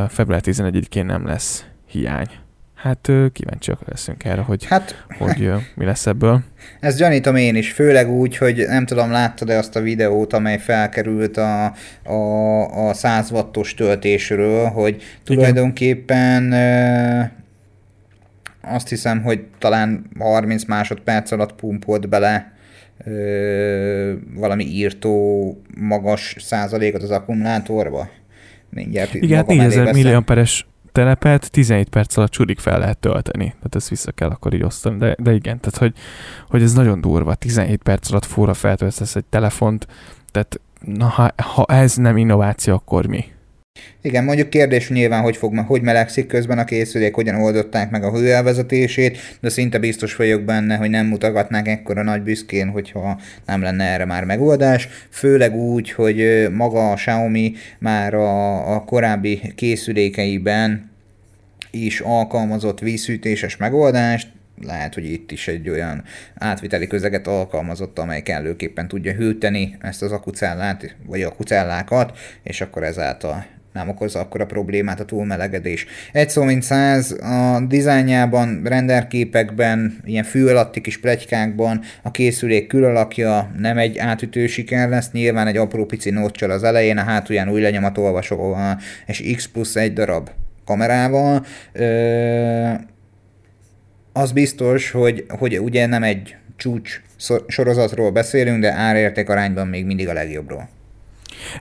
február 0.07 0.41
11-én 0.43 1.05
nem 1.05 1.25
lesz 1.25 1.65
hiány. 1.85 2.42
Hát 2.83 3.11
kíváncsiak 3.33 3.79
leszünk 3.85 4.23
erre, 4.23 4.41
hogy, 4.41 4.65
hát, 4.65 5.05
hogy 5.17 5.51
mi 5.75 5.85
lesz 5.85 6.05
ebből. 6.05 6.41
Ezt 6.79 6.97
gyanítom 6.97 7.35
én 7.35 7.55
is, 7.55 7.71
főleg 7.71 8.09
úgy, 8.09 8.37
hogy 8.37 8.65
nem 8.67 8.85
tudom, 8.85 9.11
láttad-e 9.11 9.57
azt 9.57 9.75
a 9.75 9.81
videót, 9.81 10.33
amely 10.33 10.57
felkerült 10.57 11.37
a, 11.37 11.73
a, 12.03 12.87
a 12.87 12.93
100 12.93 13.31
wattos 13.31 13.73
töltésről, 13.73 14.65
hogy 14.65 15.01
tulajdonképpen 15.23 16.53
azt 18.61 18.89
hiszem, 18.89 19.21
hogy 19.21 19.43
talán 19.57 20.09
30 20.19 20.65
másodperc 20.65 21.31
alatt 21.31 21.53
pumpolt 21.53 22.09
bele 22.09 22.53
valami 24.35 24.63
írtó 24.63 25.61
magas 25.77 26.35
százalékot 26.39 27.03
az 27.03 27.11
akkumulátorba. 27.11 28.09
Mindjárt 28.69 29.13
Igen, 29.13 29.45
4000 29.47 29.93
milliamperes 29.93 30.65
telepet 30.93 31.51
17 31.51 31.89
perc 31.89 32.17
alatt 32.17 32.31
csurik 32.31 32.59
fel 32.59 32.79
lehet 32.79 32.97
tölteni. 32.97 33.45
Tehát 33.45 33.75
ezt 33.75 33.89
vissza 33.89 34.11
kell 34.11 34.29
akkor 34.29 34.53
így 34.53 34.63
osztani. 34.63 34.97
De, 34.97 35.15
de 35.19 35.33
igen, 35.33 35.59
tehát 35.59 35.77
hogy, 35.77 35.93
hogy 36.49 36.61
ez 36.61 36.73
nagyon 36.73 37.01
durva. 37.01 37.35
17 37.35 37.83
perc 37.83 38.11
alatt 38.11 38.25
fúra 38.25 38.53
feltöltesz 38.53 39.15
egy 39.15 39.25
telefont. 39.25 39.87
Tehát 40.31 40.59
na, 40.79 41.05
ha, 41.05 41.31
ha 41.37 41.65
ez 41.67 41.95
nem 41.95 42.17
innováció, 42.17 42.73
akkor 42.73 43.05
mi? 43.05 43.25
Igen, 44.01 44.23
mondjuk 44.23 44.49
kérdés 44.49 44.89
nyilván, 44.89 45.21
hogy, 45.21 45.37
fog, 45.37 45.57
hogy 45.57 45.81
melegszik 45.81 46.27
közben 46.27 46.57
a 46.57 46.63
készülék, 46.63 47.13
hogyan 47.15 47.35
oldották 47.35 47.89
meg 47.89 48.03
a 48.03 48.11
hőelvezetését, 48.11 49.37
de 49.41 49.49
szinte 49.49 49.79
biztos 49.79 50.15
vagyok 50.15 50.41
benne, 50.41 50.75
hogy 50.75 50.89
nem 50.89 51.05
mutogatnák 51.05 51.67
ekkora 51.67 52.03
nagy 52.03 52.21
büszkén, 52.21 52.69
hogyha 52.69 53.19
nem 53.45 53.61
lenne 53.61 53.83
erre 53.83 54.05
már 54.05 54.23
megoldás. 54.23 54.87
Főleg 55.09 55.55
úgy, 55.55 55.91
hogy 55.91 56.47
maga 56.51 56.91
a 56.91 56.95
Xiaomi 56.95 57.53
már 57.79 58.13
a, 58.13 58.73
a 58.75 58.83
korábbi 58.83 59.53
készülékeiben 59.55 60.91
is 61.71 61.99
alkalmazott 61.99 62.79
vízszűtéses 62.79 63.57
megoldást, 63.57 64.27
lehet, 64.61 64.93
hogy 64.93 65.05
itt 65.05 65.31
is 65.31 65.47
egy 65.47 65.69
olyan 65.69 66.03
átviteli 66.35 66.87
közeget 66.87 67.27
alkalmazott, 67.27 67.99
amely 67.99 68.21
kellőképpen 68.21 68.87
tudja 68.87 69.13
hűteni 69.13 69.77
ezt 69.81 70.01
az 70.01 70.11
akucellát, 70.11 70.95
vagy 71.05 71.21
a 71.21 71.35
kucellákat, 71.35 72.17
és 72.43 72.61
akkor 72.61 72.83
ezáltal 72.83 73.45
nem 73.73 73.89
okoz 73.89 74.15
akkora 74.15 74.45
problémát 74.45 74.99
a 74.99 75.05
túlmelegedés. 75.05 75.85
Egy 76.11 76.29
szó 76.29 76.43
mint 76.43 76.63
száz, 76.63 77.11
a 77.11 77.65
dizájnjában, 77.67 78.61
renderképekben, 78.63 79.97
ilyen 80.03 80.23
fű 80.23 80.45
alatti 80.45 80.81
kis 80.81 80.99
plegykákban 80.99 81.81
a 82.01 82.11
készülék 82.11 82.67
külalakja 82.67 83.51
nem 83.57 83.77
egy 83.77 83.97
átütő 83.97 84.47
siker 84.47 84.89
lesz, 84.89 85.11
nyilván 85.11 85.47
egy 85.47 85.57
apró 85.57 85.85
pici 85.85 86.09
nóccsal 86.09 86.51
az 86.51 86.63
elején, 86.63 86.97
a 86.97 87.03
hátulján 87.03 87.49
új 87.49 87.61
lenyomatolvasóval, 87.61 88.79
és 89.05 89.33
X 89.35 89.47
plusz 89.47 89.75
egy 89.75 89.93
darab 89.93 90.29
kamerával. 90.65 91.45
Ö- 91.73 92.91
az 94.13 94.31
biztos, 94.31 94.91
hogy, 94.91 95.25
hogy 95.27 95.59
ugye 95.59 95.85
nem 95.85 96.03
egy 96.03 96.35
csúcs 96.55 97.01
sorozatról 97.47 98.11
beszélünk, 98.11 98.61
de 98.61 98.73
árérték 98.73 99.29
arányban 99.29 99.67
még 99.67 99.85
mindig 99.85 100.07
a 100.07 100.13
legjobbról. 100.13 100.69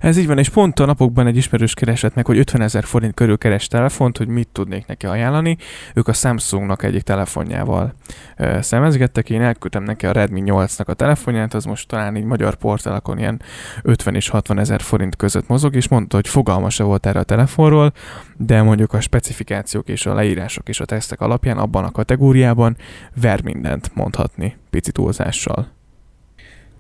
Ez 0.01 0.17
így 0.17 0.27
van, 0.27 0.39
és 0.39 0.49
pont 0.49 0.81
a 0.81 0.85
napokban 0.85 1.27
egy 1.27 1.37
ismerős 1.37 1.75
keresett 1.75 2.15
meg, 2.15 2.27
hogy 2.27 2.39
50 2.39 2.61
ezer 2.61 2.85
forint 2.85 3.15
körül 3.15 3.39
keres 3.39 3.67
telefont, 3.67 4.17
hogy 4.17 4.29
mit 4.29 4.49
tudnék 4.53 4.87
neki 4.87 5.07
ajánlani. 5.07 5.57
Ők 5.95 6.09
a 6.09 6.13
Samsungnak 6.13 6.83
egyik 6.83 7.03
telefonjával 7.03 7.95
ö, 8.37 8.59
szemezgettek, 8.61 9.31
én 9.31 9.43
elküldtem 9.43 9.83
neki 9.83 10.07
a 10.07 10.13
Redmi 10.13 10.43
8-nak 10.45 10.87
a 10.87 10.95
telefonját, 10.95 11.55
az 11.55 11.65
most 11.65 11.89
talán 11.89 12.17
így 12.17 12.25
magyar 12.25 12.55
portálakon 12.55 13.19
ilyen 13.19 13.43
50 13.83 14.15
és 14.15 14.29
60 14.29 14.59
ezer 14.59 14.81
forint 14.81 15.17
között 15.17 15.49
mozog, 15.49 15.75
és 15.75 15.89
mondta, 15.89 16.17
hogy 16.17 16.29
fogalma 16.29 16.71
se 16.71 16.83
volt 16.83 17.07
erre 17.07 17.19
a 17.19 17.23
telefonról, 17.23 17.93
de 18.37 18.63
mondjuk 18.63 18.93
a 18.93 19.01
specifikációk 19.01 19.89
és 19.89 20.07
a 20.07 20.15
leírások 20.15 20.69
és 20.69 20.81
a 20.81 20.85
tesztek 20.85 21.21
alapján 21.21 21.59
abban 21.59 21.85
a 21.85 21.91
kategóriában 21.91 22.77
ver 23.21 23.43
mindent 23.43 23.91
mondhatni 23.95 24.57
pici 24.71 24.93
túlzással. 24.93 25.82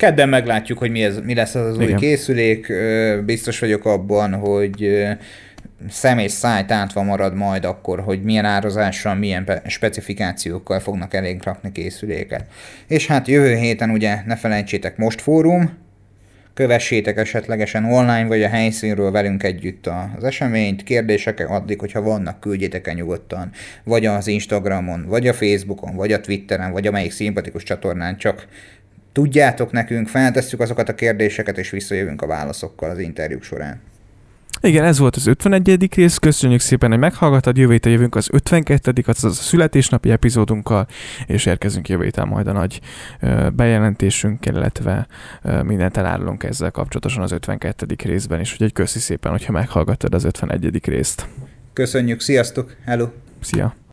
Kedden 0.02 0.28
meglátjuk, 0.28 0.78
hogy 0.78 0.90
mi, 0.90 1.02
ez, 1.02 1.18
mi 1.24 1.34
lesz 1.34 1.54
az 1.54 1.66
az 1.66 1.78
új 1.78 1.94
készülék. 1.94 2.72
Biztos 3.24 3.58
vagyok 3.58 3.84
abban, 3.84 4.34
hogy 4.34 5.06
szem 5.88 6.18
és 6.18 6.30
száj 6.30 6.64
tátva 6.64 7.02
marad 7.02 7.34
majd 7.34 7.64
akkor, 7.64 8.00
hogy 8.00 8.22
milyen 8.22 8.44
árazással, 8.44 9.14
milyen 9.14 9.62
specifikációkkal 9.66 10.80
fognak 10.80 11.14
elénk 11.14 11.44
rakni 11.44 11.72
készüléket. 11.72 12.44
És 12.86 13.06
hát 13.06 13.28
jövő 13.28 13.54
héten 13.54 13.90
ugye 13.90 14.18
ne 14.26 14.36
felejtsétek 14.36 14.96
most 14.96 15.20
fórum, 15.20 15.78
kövessétek 16.54 17.16
esetlegesen 17.16 17.84
online 17.84 18.26
vagy 18.26 18.42
a 18.42 18.48
helyszínről 18.48 19.10
velünk 19.10 19.42
együtt 19.42 19.86
az 20.16 20.24
eseményt, 20.24 20.82
kérdések 20.82 21.50
addig, 21.50 21.80
hogyha 21.80 22.02
vannak, 22.02 22.40
küldjétek 22.40 22.86
el 22.86 22.94
nyugodtan, 22.94 23.50
vagy 23.84 24.06
az 24.06 24.26
Instagramon, 24.26 25.04
vagy 25.06 25.28
a 25.28 25.32
Facebookon, 25.32 25.96
vagy 25.96 26.12
a 26.12 26.20
Twitteren, 26.20 26.72
vagy 26.72 26.86
amelyik 26.86 27.12
szimpatikus 27.12 27.62
csatornán, 27.62 28.16
csak 28.16 28.46
tudjátok 29.12 29.72
nekünk, 29.72 30.08
feltesszük 30.08 30.60
azokat 30.60 30.88
a 30.88 30.94
kérdéseket, 30.94 31.58
és 31.58 31.70
visszajövünk 31.70 32.22
a 32.22 32.26
válaszokkal 32.26 32.90
az 32.90 32.98
interjúk 32.98 33.42
során. 33.42 33.80
Igen, 34.60 34.84
ez 34.84 34.98
volt 34.98 35.16
az 35.16 35.26
51. 35.26 35.94
rész, 35.94 36.16
köszönjük 36.16 36.60
szépen, 36.60 36.90
hogy 36.90 36.98
meghallgatad, 36.98 37.56
jövő 37.56 37.72
héten 37.72 37.92
jövünk 37.92 38.14
az 38.14 38.28
52. 38.32 39.02
az 39.06 39.24
a 39.24 39.30
születésnapi 39.30 40.10
epizódunkkal, 40.10 40.86
és 41.26 41.46
érkezünk 41.46 41.88
jövő 41.88 42.04
héten 42.04 42.28
majd 42.28 42.46
a 42.46 42.52
nagy 42.52 42.80
bejelentésünk, 43.52 44.46
illetve 44.46 45.06
mindent 45.62 45.96
elárulunk 45.96 46.42
ezzel 46.42 46.70
kapcsolatosan 46.70 47.22
az 47.22 47.32
52. 47.32 47.86
részben 48.04 48.40
is, 48.40 48.52
úgyhogy 48.52 48.72
köszi 48.72 48.98
szépen, 48.98 49.30
hogyha 49.30 49.52
meghallgattad 49.52 50.14
az 50.14 50.24
51. 50.24 50.86
részt. 50.86 51.26
Köszönjük, 51.72 52.20
sziasztok, 52.20 52.76
hello! 52.84 53.08
Szia! 53.40 53.81